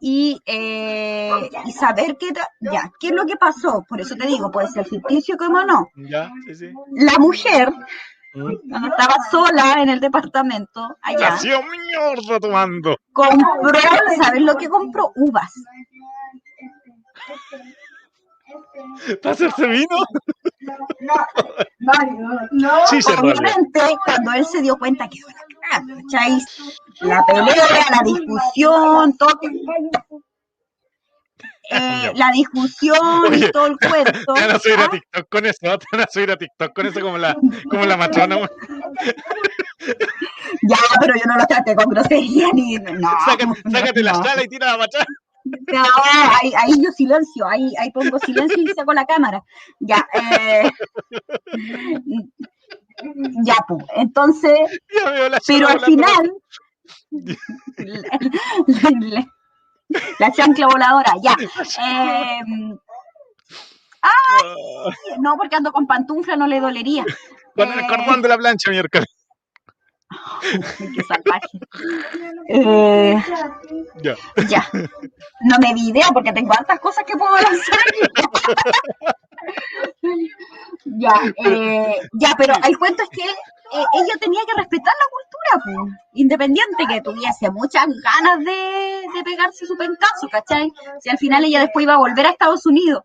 [0.00, 2.28] y, eh, y saber qué,
[2.60, 5.88] ya, qué es lo que pasó, por eso te digo, puede ser ficticio como no,
[5.96, 6.30] ¿Ya?
[6.46, 6.72] Sí, sí.
[6.92, 7.72] la mujer
[8.34, 8.68] ¿Mm?
[8.68, 12.98] cuando estaba sola en el departamento allá, mierda tomando.
[13.12, 13.80] compró,
[14.22, 15.10] ¿sabes lo que compró?
[15.16, 15.52] Uvas.
[19.22, 19.96] ¿Para hacerse vino?
[22.50, 23.34] No, Sí, se enrolla.
[23.40, 25.34] obviamente, cuando él se dio cuenta que era
[25.70, 26.38] cagada, ¿cachai?
[27.00, 29.38] La pelea, la discusión, todo.
[31.70, 32.98] eh, la discusión
[33.28, 34.34] Oye, y todo el cuento.
[34.34, 34.90] Te van a subir a ¿ah?
[34.90, 37.36] TikTok con eso, te van a subir a TikTok con eso como la,
[37.70, 38.36] como la matrona.
[40.62, 42.76] Ya, pero yo no lo traté con grosería ni.
[42.76, 44.22] No, Sácate, no, sácate la no.
[44.22, 44.88] chala y tira la
[45.44, 45.82] No,
[46.40, 49.42] ahí, ahí yo silencio, ahí, ahí pongo silencio y saco la cámara.
[49.78, 50.70] Ya, eh,
[53.44, 54.58] ya, pues, entonces,
[55.46, 56.32] pero al final,
[57.76, 58.18] la,
[59.00, 59.26] la-
[60.18, 61.36] la chancla voladora, ya.
[64.02, 64.54] Ah,
[65.20, 67.04] no, porque ando con pantufla, no le dolería.
[67.54, 69.06] Con el Eh, cordón de la plancha, miércoles.
[70.78, 71.58] Qué salvaje.
[72.48, 73.16] Eh,
[74.02, 74.14] Ya.
[74.48, 74.66] ya.
[75.42, 77.78] No me video porque tengo hartas cosas que puedo lanzar.
[80.84, 81.12] ya,
[81.44, 86.00] eh, ya, pero el cuento es que eh, ella tenía que respetar la cultura, pues,
[86.14, 90.72] independiente que tuviese muchas ganas de, de pegarse su pencazo, ¿cachai?
[91.00, 93.02] Si al final ella después iba a volver a Estados Unidos.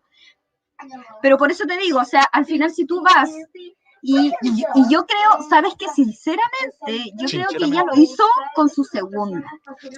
[1.20, 3.30] Pero por eso te digo, o sea, al final si tú vas
[4.02, 8.24] y, y yo- y yo creo, sabes que sinceramente, yo creo que ella lo hizo
[8.54, 9.44] con su segunda.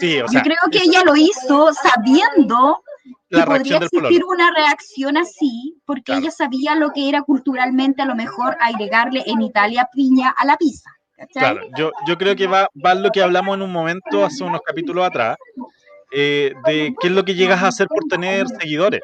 [0.00, 2.82] Sí, o Yo sea, creo que ella lo hizo sabiendo
[3.30, 6.20] que la podría reacción del existir una reacción así, porque Claro.
[6.22, 10.56] ella sabía lo que era culturalmente a lo mejor agregarle en Italia piña a la
[10.56, 10.90] pizza.
[11.16, 11.54] ¿cachai?
[11.54, 14.60] Claro, yo, yo creo que va, va lo que hablamos en un momento, hace unos
[14.62, 15.36] capítulos atrás,
[16.12, 19.00] eh, de qué es lo que llegas a hacer por tener seguidores.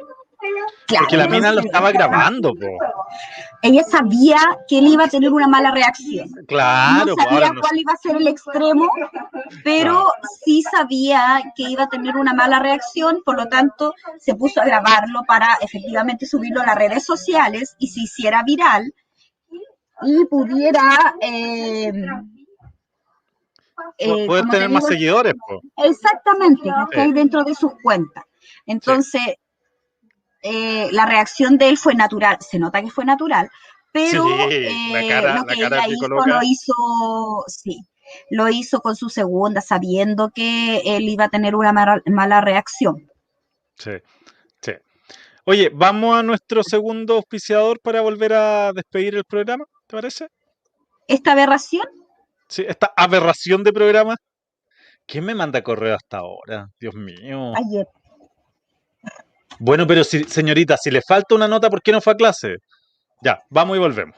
[0.87, 2.67] Claro, Porque la mina lo estaba grabando, po.
[3.61, 4.39] Ella sabía
[4.69, 6.29] que él iba a tener una mala reacción.
[6.47, 8.91] Claro, no sabía no cuál iba a ser el extremo,
[9.65, 10.13] pero
[10.45, 14.65] sí sabía que iba a tener una mala reacción, por lo tanto se puso a
[14.65, 18.95] grabarlo para efectivamente subirlo a las redes sociales y se hiciera viral
[20.03, 21.93] y pudiera eh,
[23.99, 25.61] eh, poder te tener más seguidores, po.
[25.77, 26.71] Exactamente.
[26.93, 27.13] Sí.
[27.13, 28.25] dentro de sus cuentas.
[28.67, 29.23] Entonces,
[30.43, 33.49] eh, la reacción de él fue natural, se nota que fue natural,
[33.93, 34.29] pero Sí,
[34.93, 36.75] la eh, cara- lo la que cara ella hizo lo hizo,
[37.49, 37.79] sí,
[38.31, 43.09] lo hizo con su segunda, sabiendo que él iba a tener una mala, mala reacción.
[43.77, 43.93] Sí,
[44.61, 44.73] sí.
[45.45, 50.29] Oye, vamos a nuestro segundo auspiciador para volver a despedir el programa, ¿te parece?
[51.07, 51.87] Esta aberración,
[52.49, 54.17] Sí, esta aberración de programa.
[55.07, 56.69] ¿Quién me manda correo hasta ahora?
[56.81, 57.53] Dios mío.
[57.57, 57.87] ayer,
[59.61, 62.57] Bueno, pero si, señorita, si le falta una nota, ¿por qué no fue a clase?
[63.23, 64.17] Ya, vamos y volvemos.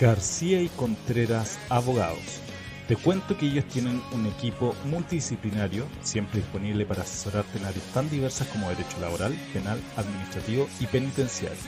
[0.00, 2.40] García y Contreras Abogados.
[2.88, 8.08] Te cuento que ellos tienen un equipo multidisciplinario, siempre disponible para asesorarte en áreas tan
[8.08, 11.58] diversas como derecho laboral, penal, administrativo y penitenciario.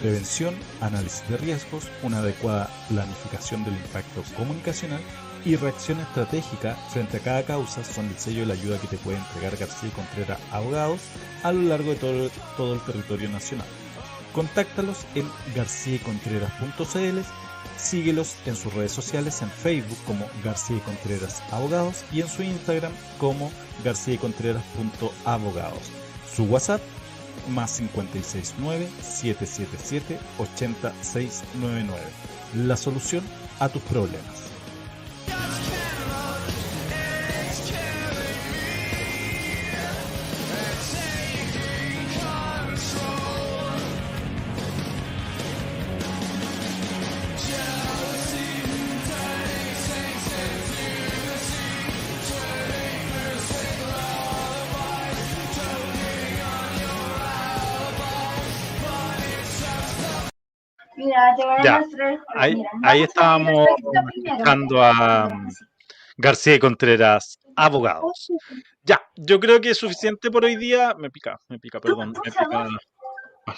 [0.00, 5.00] Prevención, análisis de riesgos, una adecuada planificación del impacto comunicacional
[5.44, 8.98] y reacción estratégica frente a cada causa son el sello de la ayuda que te
[8.98, 11.00] puede entregar García y Contreras Abogados
[11.44, 13.68] a lo largo de todo, el territorio nacional.
[14.34, 17.47] Contáctalos en garciaycontreras.cl
[17.78, 22.92] Síguelos en sus redes sociales en Facebook como García Contreras Abogados y en su Instagram
[23.18, 23.50] como
[23.84, 25.90] García y Contreras.abogados.
[26.34, 26.80] Su WhatsApp
[27.48, 30.18] más 569-777-80699.
[32.54, 33.24] La solución
[33.58, 34.37] a tus problemas.
[61.62, 61.84] Ya.
[62.34, 63.66] Ahí, Mira, ahí estábamos
[64.24, 65.28] escuchando a
[66.16, 68.28] García y Contreras, abogados.
[68.82, 70.94] Ya, yo creo que es suficiente por hoy día.
[70.98, 72.12] Me pica, me pica, perdón.
[72.24, 72.46] Me pica.
[73.46, 73.54] Ah,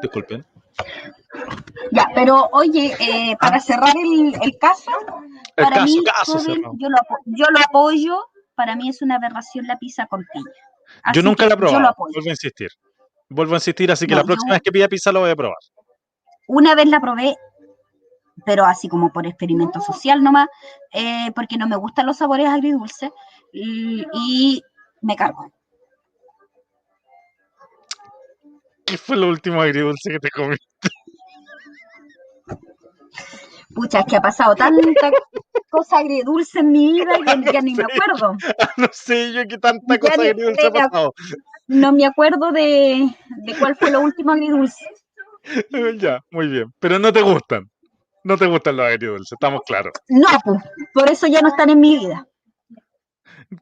[0.00, 0.44] Disculpen.
[1.92, 5.22] Ya, pero oye, eh, para cerrar el, el caso, Ah.
[5.56, 6.74] El para caso, mí, caso joven, cerrado.
[6.78, 6.96] yo, lo,
[7.26, 10.50] yo lo apoyo, para mí es una aberración la pizza con piña.
[11.02, 11.94] Así Yo nunca la he probado.
[11.98, 12.70] Vuelvo a insistir.
[13.28, 15.36] Vuelvo a insistir, así que No, la próxima vez que pida pizza lo voy a
[15.36, 15.56] probar.
[16.48, 17.36] Una vez la probé,
[18.44, 20.48] pero así como por experimento social nomás,
[20.92, 23.10] eh, porque no me gustan los sabores agridulces
[23.52, 24.62] y, y
[25.00, 25.52] me cargo.
[28.84, 30.56] ¿Qué fue lo último agridulce que te comí?
[33.74, 35.10] Pucha, es que ha pasado tanta
[35.70, 37.12] cosa agridulce en mi vida
[37.42, 38.36] que ya ni me acuerdo.
[38.76, 41.14] no sé yo qué tanta Ya cosa agridulce ha pasado.
[41.68, 43.08] No me acuerdo de,
[43.44, 44.84] de cuál fue lo último agridulce.
[45.98, 46.72] ya, muy bien.
[46.78, 47.68] Pero no te gustan.
[48.24, 49.92] No te gustan los agridulces, estamos claros.
[50.08, 50.62] No, pues,
[50.94, 52.26] por eso ya no están en mi vida.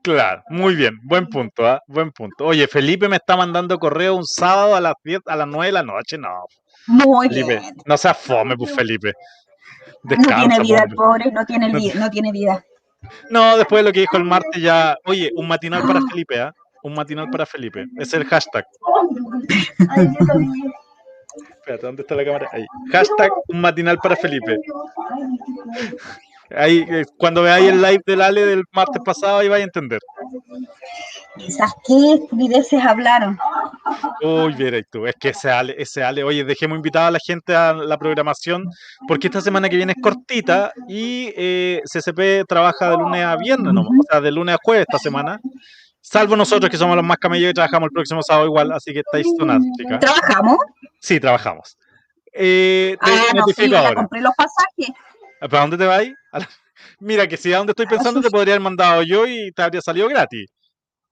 [0.02, 1.80] Claro, muy bien, buen punto, ¿ah?
[1.88, 2.44] Buen punto.
[2.46, 5.72] Oye, Felipe me está mandando correo un sábado a las 10, a las 9 de
[5.72, 6.44] la noche, no.
[6.86, 7.74] Muy Felipe, bien.
[7.86, 9.14] no seas fome, pues Felipe.
[10.04, 10.90] No tiene Descansa, vida, hombre.
[10.90, 12.64] el pobre, no tiene, vida, no tiene vida.
[13.30, 14.96] No, después de lo que dijo el martes ya.
[15.06, 16.52] Oye, un matinal para Felipe, ¿ah?
[16.82, 17.86] Un matinal para Felipe.
[17.98, 18.64] Es el hashtag.
[21.70, 22.48] Espérate, ¿dónde está la cámara?
[22.52, 22.66] Ahí.
[22.90, 24.58] Hashtag un matinal para Felipe.
[26.56, 30.00] Ahí, eh, cuando veáis el live del Ale del martes pasado, ahí vais a entender.
[31.36, 33.38] Quizás qué estupideces hablaron.
[34.20, 37.54] Uy, mira tú, es que ese Ale, ese Ale, oye, dejemos invitada a la gente
[37.54, 38.64] a la programación,
[39.06, 43.72] porque esta semana que viene es cortita y eh, CCP trabaja de lunes a viernes,
[43.72, 43.82] ¿no?
[43.82, 45.40] o sea, de lunes a jueves esta semana,
[46.10, 49.00] salvo nosotros que somos los más camellos y trabajamos el próximo sábado igual, así que
[49.00, 50.00] estáis sonados, chicas.
[50.00, 50.58] ¿Trabajamos?
[50.98, 51.76] Sí, trabajamos.
[52.32, 53.94] Eh, te Ah, no, sí, ahora.
[53.94, 54.94] compré los pasajes.
[55.40, 56.02] ¿Para dónde te vas?
[56.32, 56.48] La-
[57.00, 59.80] Mira, que si a dónde estoy pensando te podría haber mandado yo y te habría
[59.80, 60.50] salido gratis.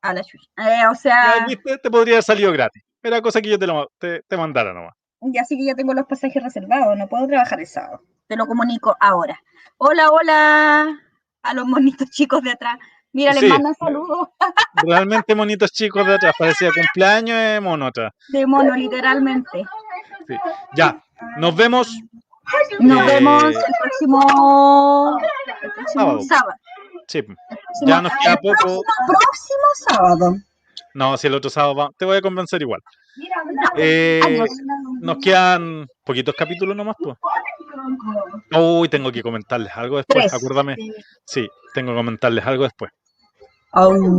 [0.02, 0.20] A la.
[0.20, 1.46] Eh, o sea.
[1.82, 2.82] Te podría haber salido gratis.
[3.02, 4.94] Era cosa que yo te, lo, te, te mandara nomás.
[5.20, 8.02] ya sí que ya tengo los pasajes reservados, no puedo trabajar el sábado.
[8.26, 9.40] Te lo comunico ahora.
[9.78, 11.00] Hola, hola
[11.42, 12.78] a los monitos chicos de atrás.
[13.12, 13.48] Mira, les Sí.
[13.48, 14.28] mandan saludos
[14.74, 16.34] Realmente monitos chicos de atrás.
[16.38, 18.14] Parecía cumpleaños de monota.
[18.28, 19.64] de mono, literalmente.
[20.26, 20.36] Sí.
[20.74, 21.02] Ya,
[21.38, 21.96] nos vemos.
[22.80, 25.18] Nos Eh, vemos el próximo,
[25.62, 26.20] el próximo sábado.
[26.22, 26.54] sábado.
[27.06, 27.18] Sí.
[27.18, 28.54] El próximo- Ya nos queda el poco.
[28.56, 30.36] Próximo, próximo sábado.
[30.98, 32.80] No, si el otro sábado va- te voy a convencer igual.
[33.76, 34.48] Eh, Adiós.
[35.00, 37.16] nos quedan poquitos capítulos nomás, pues.
[38.60, 40.34] Uy, tengo que comentarles algo después, Tres.
[40.34, 40.74] acuérdame.
[41.24, 42.90] Sí, tengo que comentarles algo después.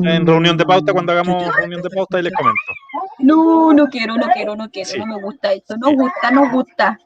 [0.05, 2.71] En reunión de pauta, cuando hagamos reunión de pauta, ahí les comento.
[3.17, 4.99] No, no quiero, no quiero, no quiero, Sí.
[4.99, 6.97] no me gusta esto, no gusta, no gusta.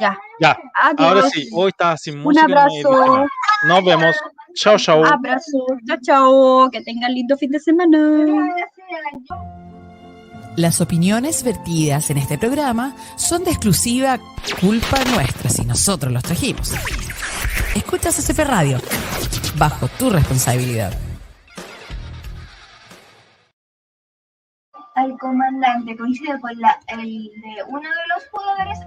[0.00, 1.06] Ya, Ya, adiós.
[1.06, 2.44] ahora sí, hoy estaba sin Un música.
[2.46, 2.90] abrazo.
[2.90, 3.26] nada.
[3.66, 4.16] Nos vemos.
[4.54, 5.04] Chao, chao.
[5.04, 7.98] Abrazo, chao, chao, que tengan lindo fin de semana.
[10.56, 14.18] Las opiniones vertidas en este programa son de exclusiva
[14.60, 16.72] culpa nuestra si nosotros los trajimos.
[17.74, 18.80] Escuchas SCP Radio,
[19.56, 20.92] bajo tu responsabilidad.
[24.94, 27.86] al comandante coincide con la, el de uno de
[28.16, 28.78] los jugadores.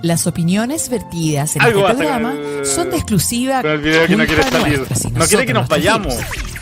[0.00, 4.16] Las opiniones vertidas en Algo este programa el- son de exclusiva Con el video que
[4.16, 4.78] no quiere culpa salir.
[4.78, 6.16] nuestra si No quiere que nos nosotros los vayamos.
[6.16, 6.61] trajimos.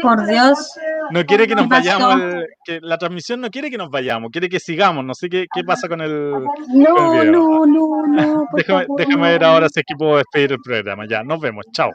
[0.00, 0.78] Por Dios.
[1.10, 2.20] No quiere que nos vayamos.
[2.20, 4.30] el- que la transmisión no quiere que nos vayamos.
[4.30, 5.04] Quiere que sigamos.
[5.04, 6.30] No sé qué, qué pasa con el.
[6.30, 7.32] No, Con el video.
[7.32, 8.48] no, no, no.
[8.96, 11.06] Déjame, ver ahora si es que puedo despedir el programa.
[11.08, 11.64] Ya, nos vemos.
[11.72, 11.90] Chao.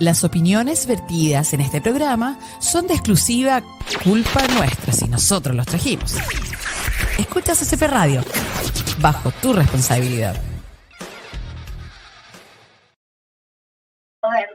[0.00, 3.60] Las opiniones vertidas en este programa son de exclusiva
[4.02, 6.16] culpa nuestra si nosotros los trajimos.
[7.18, 8.22] Escuchas SCP Radio,
[9.00, 10.36] bajo tu responsabilidad.
[14.22, 14.54] Roberto.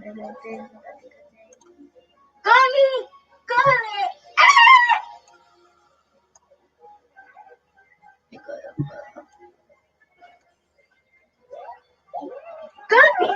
[0.00, 0.16] ¡Coli!
[3.50, 3.98] ¡Coli!
[4.38, 4.96] ¡Ah!
[12.88, 13.30] ¡Coli!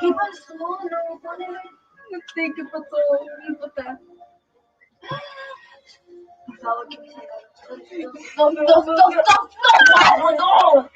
[0.00, 0.54] ¿Qué pasó?
[0.58, 1.46] No, pone...
[2.10, 2.96] No sé qué pasó,
[3.38, 3.84] no importa.
[6.46, 7.36] Por favor, que me salga.
[8.36, 9.20] ¡No, no, no, no, no,
[10.18, 10.90] no, no!